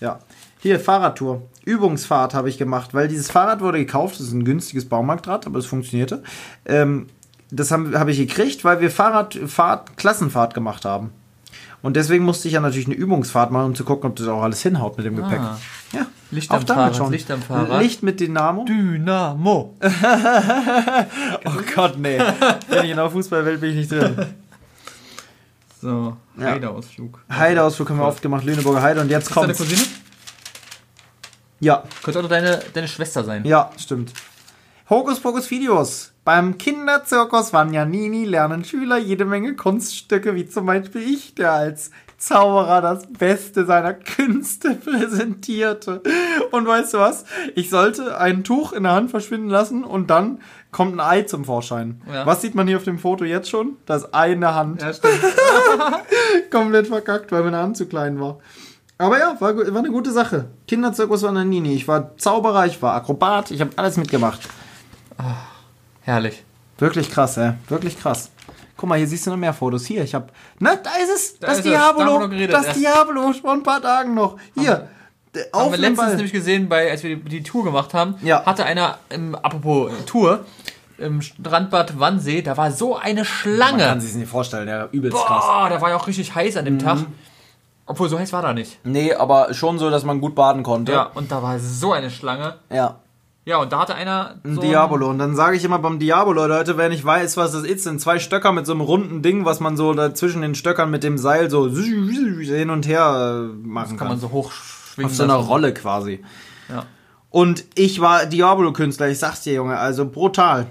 [0.01, 0.09] Ja.
[0.09, 0.19] ja.
[0.61, 1.43] Hier, Fahrradtour.
[1.65, 4.15] Übungsfahrt habe ich gemacht, weil dieses Fahrrad wurde gekauft.
[4.15, 6.23] Das ist ein günstiges Baumarktrad, aber es funktionierte.
[6.67, 7.09] Ähm,
[7.55, 11.11] das habe hab ich gekriegt, weil wir Fahrradfahrt, Klassenfahrt gemacht haben.
[11.83, 14.43] Und deswegen musste ich ja natürlich eine Übungsfahrt machen, um zu gucken, ob das auch
[14.43, 15.39] alles hinhaut mit dem Gepäck.
[15.41, 15.59] Ah.
[15.93, 17.13] Ja, Licht auch am damit Fahrrad, schon.
[17.13, 17.83] Licht am Fahrrad.
[17.83, 18.65] Licht mit Dynamo.
[18.65, 19.77] Dynamo.
[21.45, 22.19] Oh Gott, nee.
[22.71, 24.17] Bin ich in der Fußballwelt bin ich nicht drin.
[25.81, 26.47] So, Ja.
[26.53, 27.21] Heideausflug.
[27.31, 29.59] Heideausflug haben wir oft gemacht, Lüneburger Heide und jetzt Ist deine kommt.
[29.59, 29.83] Cousine?
[31.61, 33.45] Ja, Könnte auch deine, deine Schwester sein.
[33.45, 34.13] ja, stimmt.
[34.91, 36.13] Hokus Pokus Videos.
[36.27, 42.83] Beim Kinderzirkus Vanjanini lernen Schüler jede Menge Kunststücke, wie zum Beispiel ich, der als Zauberer
[42.83, 46.03] das Beste seiner Künste präsentierte.
[46.51, 47.25] Und weißt du was?
[47.55, 51.47] Ich sollte ein Tuch in der Hand verschwinden lassen und dann kommt ein Ei zum
[51.47, 52.03] Vorschein.
[52.07, 52.27] Ja.
[52.27, 53.79] Was sieht man hier auf dem Foto jetzt schon?
[53.87, 54.83] Das Ei in der Hand.
[54.83, 55.15] Ja, stimmt.
[56.51, 58.39] komplett verkackt, weil meine Hand zu klein war.
[58.99, 60.51] Aber ja, war, war eine gute Sache.
[60.69, 61.73] Kinderzirkus Vananini.
[61.73, 64.41] Ich war Zauberer, ich war Akrobat, ich habe alles mitgemacht.
[66.03, 66.43] Herrlich.
[66.79, 67.53] Wirklich krass, ey.
[67.69, 68.31] Wirklich krass.
[68.77, 69.87] Guck mal, hier siehst du noch mehr Fotos.
[69.87, 70.33] Hier, ich hab.
[70.59, 71.39] Ne, da ist es.
[71.39, 71.73] Da das ist es.
[71.73, 72.73] Da haben wir geredet, das ja.
[72.73, 74.37] Diabolo, vor ein paar Tagen noch.
[74.55, 74.89] Hier.
[75.35, 76.17] der- Haben Auf wir dem letztens Ball.
[76.17, 78.45] nämlich gesehen, bei, als wir die, die Tour gemacht haben, Ja.
[78.45, 80.45] hatte einer, im, apropos äh, Tour,
[80.99, 83.85] im Strandbad Wannsee, da war so eine Man Schlange.
[83.85, 85.45] kann sich nicht vorstellen, ja, übelst krass.
[85.45, 86.79] Boah, da war ja auch richtig heiß an dem Mhm.
[86.81, 86.99] Tag.
[87.87, 88.79] Obwohl, so heiß war da nicht.
[88.85, 90.93] Nee, aber schon so, dass man gut baden konnte.
[90.93, 92.55] Ja, und da war so eine Schlange.
[92.71, 92.97] Ja.
[93.47, 95.09] Ja, und da hatte einer Ein so Diabolo.
[95.09, 98.01] Und dann sage ich immer beim Diabolo, Leute, wer nicht weiß, was das ist, sind
[98.01, 101.05] zwei Stöcker mit so einem runden Ding, was man so da zwischen den Stöckern mit
[101.05, 104.09] dem Seil so hin und her äh, machen kann kann.
[104.09, 105.11] man so hochschwingen.
[105.11, 105.35] Auf so einer.
[105.35, 106.25] Rolle quasi.
[106.71, 106.87] Ja.
[107.29, 110.69] Und ich war Diabolo-Künstler, ich sag's dir, Junge, also brutal.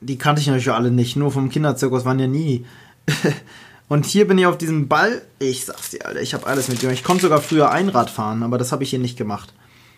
[0.00, 2.66] Die kannte ich natürlich alle nicht, nur vom Kinderzirkus waren ja nie.
[3.88, 5.20] Und hier bin ich auf diesem Ball.
[5.38, 8.56] Ich sag's dir, Alter, ich habe alles mit Ich konnte sogar früher Einrad fahren, aber
[8.56, 9.52] das habe ich hier nicht gemacht.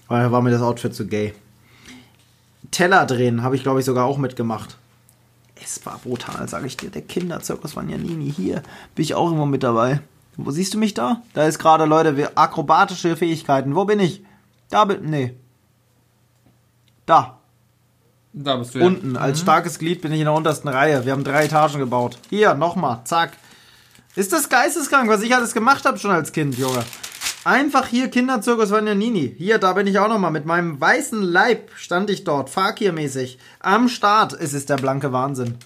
[0.08, 1.32] Weil da war mir das Outfit zu gay.
[2.74, 4.76] Teller drehen habe ich, glaube ich, sogar auch mitgemacht.
[5.62, 6.90] Es war brutal, sage ich dir.
[6.90, 8.32] Der Kinderzirkus Vanjanini.
[8.32, 8.62] Hier
[8.94, 10.00] bin ich auch immer mit dabei.
[10.36, 11.22] Wo siehst du mich da?
[11.32, 13.76] Da ist gerade, Leute, wir akrobatische Fähigkeiten.
[13.76, 14.24] Wo bin ich?
[14.68, 15.08] Da bin.
[15.08, 15.34] Nee.
[17.06, 17.38] Da.
[18.32, 18.86] Da bist du ja.
[18.86, 19.16] Unten.
[19.16, 21.04] Als starkes Glied bin ich in der untersten Reihe.
[21.04, 22.18] Wir haben drei Etagen gebaut.
[22.28, 23.02] Hier, nochmal.
[23.04, 23.34] Zack.
[24.16, 26.84] Ist das geisteskrank, was ich alles gemacht habe schon als Kind, Junge?
[27.44, 29.34] Einfach hier Kinderzirkus Vanjanini.
[29.36, 30.30] Hier, da bin ich auch nochmal.
[30.30, 33.38] Mit meinem weißen Leib stand ich dort, Fakir-mäßig.
[33.60, 34.32] Am Start.
[34.32, 35.58] Es ist der blanke Wahnsinn.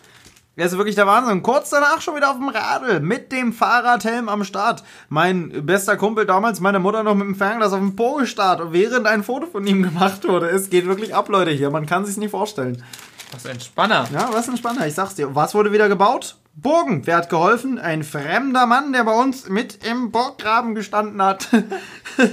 [0.57, 1.41] Er ist wirklich der Wahnsinn.
[1.45, 2.99] Kurz danach schon wieder auf dem Radl.
[2.99, 4.83] Mit dem Fahrradhelm am Start.
[5.09, 9.07] Mein bester Kumpel damals, meine Mutter noch mit dem Fernglas auf dem Po gestarrt, während
[9.07, 10.49] ein Foto von ihm gemacht wurde.
[10.49, 11.71] Es geht wirklich ab, Leute, hier.
[11.71, 12.83] Man kann sich's nicht vorstellen.
[13.31, 14.09] Was ein Spanner.
[14.13, 15.33] Ja, was ein Spanner, ich sag's dir.
[15.33, 16.35] Was wurde wieder gebaut?
[16.61, 17.07] Burgen.
[17.07, 17.79] Wer hat geholfen?
[17.79, 21.49] Ein fremder Mann, der bei uns mit im Burggraben gestanden hat.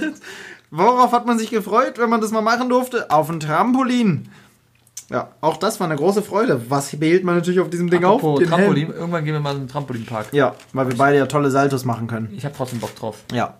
[0.70, 3.10] Worauf hat man sich gefreut, wenn man das mal machen durfte?
[3.10, 4.28] Auf ein Trampolin.
[5.08, 6.68] Ja, auch das war eine große Freude.
[6.68, 8.38] Was behielt man natürlich auf diesem Ding Apropos auf?
[8.40, 8.86] Den Trampolin.
[8.88, 8.98] Helm.
[8.98, 10.32] Irgendwann gehen wir mal in den Trampolinpark.
[10.32, 12.32] Ja, weil wir beide ja tolle Saltos machen können.
[12.36, 13.22] Ich habe trotzdem Bock drauf.
[13.32, 13.54] Ja.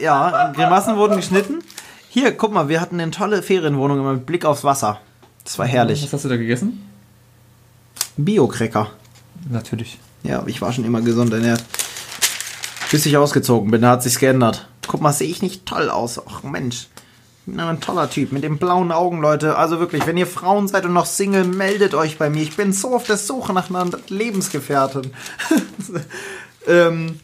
[0.00, 1.58] Ja, Grimassen wurden geschnitten.
[2.08, 5.00] Hier, guck mal, wir hatten eine tolle Ferienwohnung immer mit Blick aufs Wasser.
[5.42, 6.04] Das war herrlich.
[6.04, 6.91] Was hast du da gegessen?
[8.16, 8.90] Bio-Cracker.
[9.50, 9.98] Natürlich.
[10.22, 11.64] Ja, ich war schon immer gesund ernährt.
[12.90, 14.68] Bis ich ausgezogen bin, da hat sich's geändert.
[14.86, 16.20] Guck mal, sehe ich nicht toll aus.
[16.26, 16.88] Ach Mensch.
[17.44, 19.56] Ich bin ein toller Typ mit den blauen Augen, Leute.
[19.56, 22.42] Also wirklich, wenn ihr Frauen seid und noch Single, meldet euch bei mir.
[22.42, 25.12] Ich bin so auf der Suche nach einer Lebensgefährtin.
[26.68, 27.18] ähm,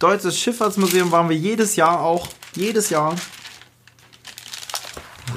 [0.00, 2.26] Deutsches Schifffahrtsmuseum waren wir jedes Jahr auch.
[2.56, 3.14] Jedes Jahr.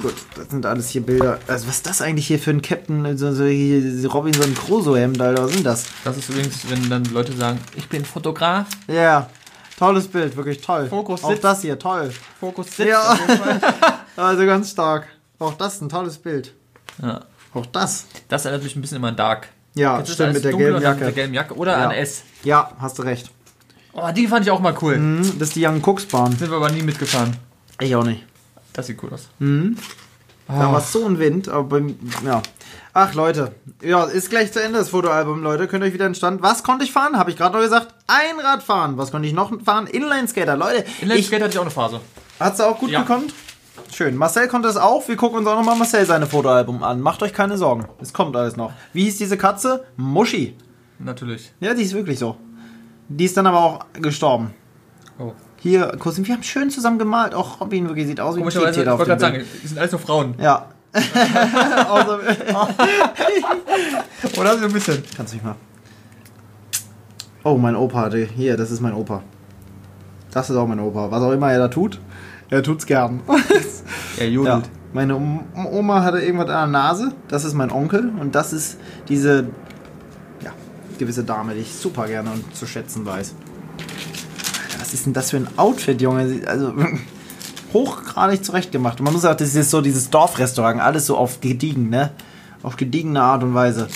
[0.01, 1.39] Gut, das sind alles hier Bilder.
[1.47, 3.17] Also, was ist das eigentlich hier für ein Captain?
[3.17, 5.45] So, so hier, Robinson Crusoe-Hemd, Alter.
[5.45, 5.85] Was sind das?
[6.03, 8.67] Das ist übrigens, wenn dann Leute sagen, ich bin Fotograf.
[8.87, 9.29] Ja,
[9.77, 10.87] tolles Bild, wirklich toll.
[10.87, 11.43] Fokus Auch sitzt.
[11.43, 12.11] das hier, toll.
[12.39, 12.89] Fokus sitzt.
[12.89, 13.17] Ja.
[14.15, 15.07] Also ganz stark.
[15.39, 16.53] Auch das ein tolles Bild.
[17.01, 17.21] ja.
[17.55, 18.05] Auch das.
[18.29, 19.47] Das erinnert mich ein bisschen immer an Dark.
[19.75, 20.99] Ja, Jetzt stimmt, mit der gelben dann Mit Jacke.
[21.05, 21.85] der gelben Jacke oder Ja.
[21.85, 22.21] an S.
[22.43, 23.31] Ja, hast du recht.
[23.93, 24.97] Oh, die fand ich auch mal cool.
[24.97, 26.35] Mhm, das ist die Young Cooks Bahn.
[26.37, 27.35] Sind wir aber nie mitgefahren.
[27.79, 28.23] Ich auch nicht.
[28.74, 29.30] Das sieht cool aus.
[29.39, 29.78] Mhm.
[30.47, 30.74] Da Ah.
[30.74, 32.41] war so ein Wind, aber beim, ja.
[32.93, 35.67] Ach Leute, ja, ist gleich zu Ende das Fotoalbum, Leute.
[35.67, 36.41] Könnt ihr euch wieder entstand.
[36.43, 37.17] Was konnte ich fahren?
[37.17, 37.93] Habe ich gerade noch gesagt.
[38.07, 38.97] Einrad fahren.
[38.97, 39.88] Was konnte ich noch fahren?
[39.88, 40.84] Inlineskater, Leute.
[41.01, 42.01] Inline ich, Skate hatte ich auch eine Phase.
[42.39, 43.01] Hat sie auch gut Ja.
[43.01, 43.34] gekonnt?
[43.91, 44.15] Schön.
[44.17, 45.07] Marcel konnte es auch.
[45.07, 46.99] Wir gucken uns auch nochmal Marcel seine Fotoalbum an.
[46.99, 47.88] Macht euch keine Sorgen.
[48.01, 48.74] Es kommt alles noch.
[48.91, 49.86] Wie hieß diese Katze?
[49.97, 50.57] Muschi.
[50.99, 51.51] Natürlich.
[51.61, 52.38] Ja, die ist wirklich so.
[53.07, 54.53] Die ist dann aber auch gestorben.
[55.19, 55.34] Oh.
[55.64, 57.34] Hier, Cousin, wir haben schön zusammen gemalt.
[57.34, 59.45] Auch Robin wirklich sieht aus wie ein Komischerweise, ich auf wollte dem gerade Bild.
[59.47, 60.36] sagen, die sind alles nur Frauen.
[60.38, 60.66] Ja.
[61.89, 62.20] Außer,
[64.39, 65.01] Oder so ein bisschen.
[65.16, 65.55] Kannst du mich mal.
[67.45, 68.18] Oh, mein Opa hatte.
[68.26, 69.24] Hier, das ist mein Opa.
[70.32, 71.09] Das ist auch mein Opa.
[71.11, 71.99] Was auch immer er da tut,
[72.49, 73.22] er tut's gern.
[74.18, 74.32] Er ja.
[74.34, 74.70] jodelt.
[74.93, 77.14] Meine Om- Oma hatte irgendwas an der Nase.
[77.30, 78.11] Das ist mein Onkel.
[78.20, 78.78] Und das ist
[79.09, 79.45] diese
[80.43, 80.51] ja,
[80.99, 83.34] gewisse Dame, die ich super gerne und zu schätzen weiß.
[84.93, 86.41] Was ist denn das für ein Outfit, Junge?
[86.45, 86.71] Also
[87.73, 88.99] hochgradig zurechtgemacht.
[88.99, 90.79] Und man muss sagen, das ist so dieses Dorfrestaurant.
[90.79, 92.11] Alles so auf gediegen, ne?
[92.61, 93.87] Auf gediegene Art und Weise.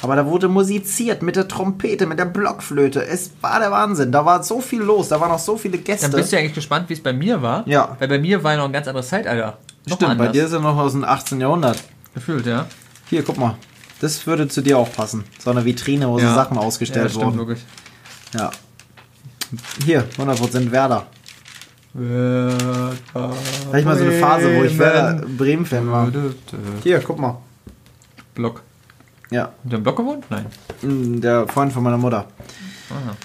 [0.00, 3.04] Aber da wurde musiziert mit der Trompete, mit der Blockflöte.
[3.04, 4.10] Es war der Wahnsinn.
[4.10, 5.08] Da war so viel los.
[5.08, 6.08] Da waren noch so viele Gäste.
[6.08, 7.68] Dann bist du ja eigentlich gespannt, wie es bei mir war.
[7.68, 7.94] Ja.
[7.98, 9.58] Weil bei mir war ja noch ein ganz anderes Zeitalter.
[9.84, 11.38] Noch Stimmt, bei dir ist er noch aus dem 18.
[11.38, 11.84] Jahrhundert.
[12.14, 12.64] Gefühlt, ja.
[13.10, 13.56] Hier, guck mal.
[14.00, 15.24] Das würde zu dir auch passen.
[15.38, 16.34] So eine Vitrine, wo so ja.
[16.34, 17.38] Sachen ja, ausgestellt das stimmt wurden.
[17.38, 17.66] wirklich.
[18.32, 18.50] Ja.
[19.84, 21.06] Hier, 100% Werder.
[21.94, 26.12] Hatte ich mal so eine Phase, wo ich Werder Bremen-Fan war.
[26.82, 27.38] Hier, guck mal.
[28.34, 28.62] Block.
[29.30, 30.24] Ja, ihr im Block gewohnt?
[30.30, 30.46] Nein.
[30.82, 32.26] mm, der Freund von meiner Mutter.
[32.90, 33.16] Aha.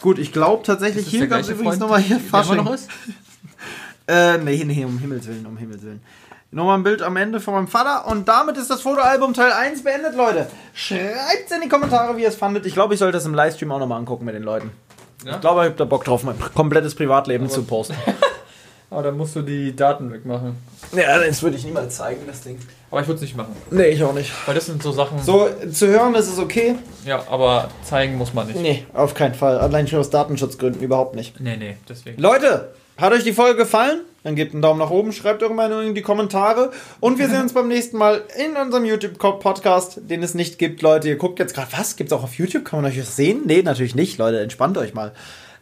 [0.00, 2.56] Gut, ich glaube tatsächlich, hier der gab es übrigens nochmal hier der Fasching.
[2.56, 2.88] noch ist?
[4.08, 6.00] Äh, nee, nee, um Himmels Willen, um Himmels Willen.
[6.52, 9.82] Nochmal ein Bild am Ende von meinem Vater und damit ist das Fotoalbum Teil 1
[9.82, 10.46] beendet, Leute.
[10.74, 12.66] Schreibt's in die Kommentare, wie ihr es fandet.
[12.66, 14.70] Ich glaube, ich sollte das im Livestream auch nochmal angucken mit den Leuten.
[15.24, 15.34] Ja?
[15.34, 17.96] Ich glaube, ich habe da Bock drauf, mein komplettes Privatleben zu posten.
[18.90, 20.56] Aber dann musst du die Daten wegmachen.
[20.92, 22.58] ja, das würde ich niemals zeigen, das Ding.
[22.88, 23.56] Aber ich würde es nicht machen.
[23.72, 24.30] Nee, ich auch nicht.
[24.46, 25.20] Weil das sind so Sachen.
[25.20, 26.76] So, zu hören ist es okay.
[27.04, 28.60] Ja, aber zeigen muss man nicht.
[28.60, 29.58] Nee, auf keinen Fall.
[29.58, 31.40] Allein schon aus Datenschutzgründen überhaupt nicht.
[31.40, 32.22] Nee, nee, deswegen.
[32.22, 34.02] Leute, hat euch die Folge gefallen?
[34.26, 37.42] Dann gebt einen Daumen nach oben, schreibt eure Meinung in die Kommentare und wir sehen
[37.42, 41.08] uns beim nächsten Mal in unserem YouTube-Podcast, den es nicht gibt, Leute.
[41.08, 41.94] Ihr guckt jetzt gerade, was?
[41.94, 42.64] Gibt's auch auf YouTube?
[42.64, 43.42] Kann man euch das sehen?
[43.44, 44.40] Nee, natürlich nicht, Leute.
[44.40, 45.12] Entspannt euch mal.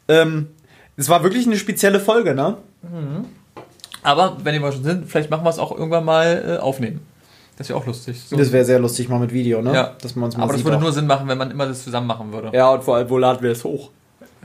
[0.08, 0.48] Ähm,
[0.96, 2.56] es war wirklich eine spezielle Folge, ne?
[4.02, 7.00] Aber wenn ihr mal schon sind, vielleicht machen wir es auch irgendwann mal äh, aufnehmen.
[7.58, 8.18] Das wäre auch lustig.
[8.18, 8.34] So.
[8.34, 9.74] Das wäre sehr lustig mal mit Video, ne?
[9.74, 9.94] Ja.
[10.00, 10.80] Dass man uns mal aber das würde auch.
[10.80, 12.50] nur Sinn machen, wenn man immer das zusammen machen würde.
[12.56, 13.90] Ja, und vor allem, wo laden wir es hoch?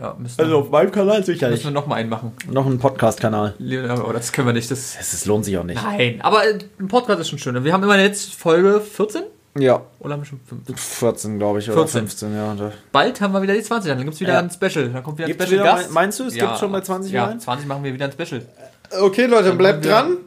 [0.01, 1.63] Ja, müssen, Also auf meinem Kanal müssen sicherlich.
[1.63, 2.31] wir nochmal einen machen.
[2.49, 3.53] Noch einen Podcast-Kanal.
[3.89, 4.71] Aber das können wir nicht.
[4.71, 5.81] Das Das, das lohnt sich auch nicht.
[5.83, 7.61] Nein, aber äh, ein Podcast ist schon schön.
[7.63, 9.23] Wir haben immer jetzt Folge 14
[9.57, 10.75] Ja, oder haben wir schon 15?
[10.77, 12.01] 14, glaube ich, oder 14.
[12.07, 12.53] 15, ja.
[12.53, 14.39] Äh, Bald haben wir wieder die 20, dann gibt es wieder Ja.
[14.39, 14.89] ein Special.
[14.89, 15.91] Dann kommt wieder ein Gibt's Special wieder, Gast.
[15.91, 17.43] meinst du, es gibt schon bei 20 Ja, mal eins?
[17.43, 18.41] 20 machen wir wieder ein Special.
[19.01, 20.17] Okay, Leute, bleibt wir- dran.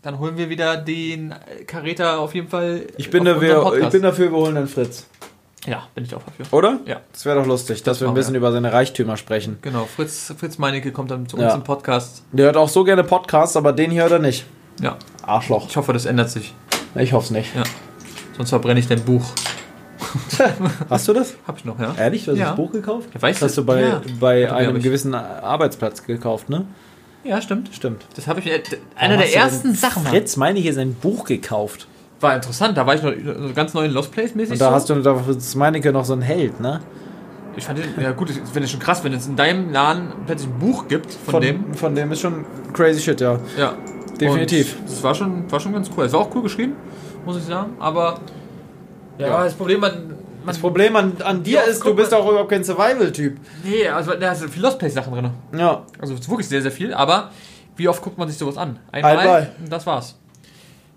[0.00, 2.82] Dann holen wir wieder den äh, Karäter auf jeden Fall.
[2.96, 5.06] Ich bin, auf dafür, ich bin dafür, wir holen den Fritz.
[5.68, 6.46] Ja, bin ich auch dafür.
[6.52, 6.78] Oder?
[6.86, 7.00] Ja.
[7.12, 8.38] Das wäre doch lustig, dass wir ein bisschen wir.
[8.38, 9.58] über seine Reichtümer sprechen.
[9.62, 11.54] Genau, Fritz, Fritz Meinecke kommt dann zu uns Ja.
[11.54, 12.22] im Podcast.
[12.32, 14.46] Der hört auch so gerne Podcasts, aber den hier hört er nicht.
[14.80, 15.68] Ja, Arschloch.
[15.68, 16.54] ich hoffe, das ändert sich.
[16.94, 17.54] Ich hoffe es nicht.
[17.54, 17.64] Ja.
[18.36, 19.24] Sonst verbrenne ich dein Buch.
[20.88, 21.34] Hast du das?
[21.46, 21.94] Hab ich noch, ja?
[21.98, 22.24] Ehrlich?
[22.24, 22.46] Du hast Ja.
[22.48, 23.08] das Buch gekauft?
[23.14, 24.00] Ja, weißt Das hast du bei, Ja.
[24.20, 26.64] bei Ja, einem gewissen Arbeitsplatz gekauft, ne?
[27.24, 27.70] Ja, stimmt.
[27.74, 28.04] Stimmt.
[28.14, 28.54] Das habe ich mir.
[28.96, 30.04] Einer Warum der ersten Sachen.
[30.06, 31.88] Fritz meine ich ist ein Buch gekauft.
[32.20, 32.76] War interessant.
[32.76, 33.12] Da war ich noch
[33.54, 34.52] ganz neu in Lost Place mäßig.
[34.52, 34.74] Und da so.
[34.74, 36.80] hast du da ist Meinecke noch so ein Held, ne?
[37.56, 40.12] Ich fand den, ja gut, ich finde es schon krass, wenn es in deinem Laden
[40.26, 41.74] plötzlich ein Buch gibt von, Von dem.
[41.74, 43.38] Von dem ist schon crazy shit, ja.
[43.56, 43.74] Ja.
[44.20, 44.76] Definitiv.
[44.86, 46.04] Das war schon, war schon ganz cool.
[46.04, 46.74] Es war auch cool geschrieben,
[47.24, 47.72] muss ich sagen.
[47.78, 48.20] Aber
[49.18, 49.44] ja, Ja.
[49.44, 50.14] das Problem man
[50.46, 53.36] Das Problem an, an dir ist, du bist auch überhaupt kein Survival-Typ.
[53.64, 55.30] Nee, also da sind viele Lost Place Sachen drin.
[55.56, 55.82] Ja.
[56.00, 56.94] Also es ist wirklich sehr, sehr viel.
[56.94, 57.30] Aber
[57.76, 58.78] wie oft guckt man sich sowas an?
[58.90, 59.18] Einmal.
[59.18, 59.52] Einmal.
[59.68, 60.17] Das war's.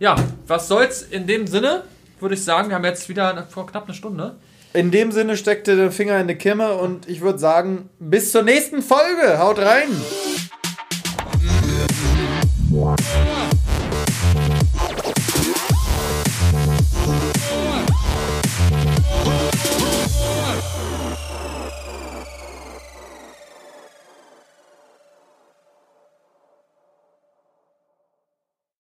[0.02, 0.16] Ja,
[0.48, 1.84] was soll's in dem Sinne,
[2.20, 4.36] würde ich sagen, wir haben jetzt wieder vor knapp eine Stunde.
[4.74, 8.32] In dem Sinne steckt ihr den Finger in die Kimme und ich würde sagen, bis
[8.32, 9.38] zur nächsten Folge.
[9.38, 9.90] Haut rein!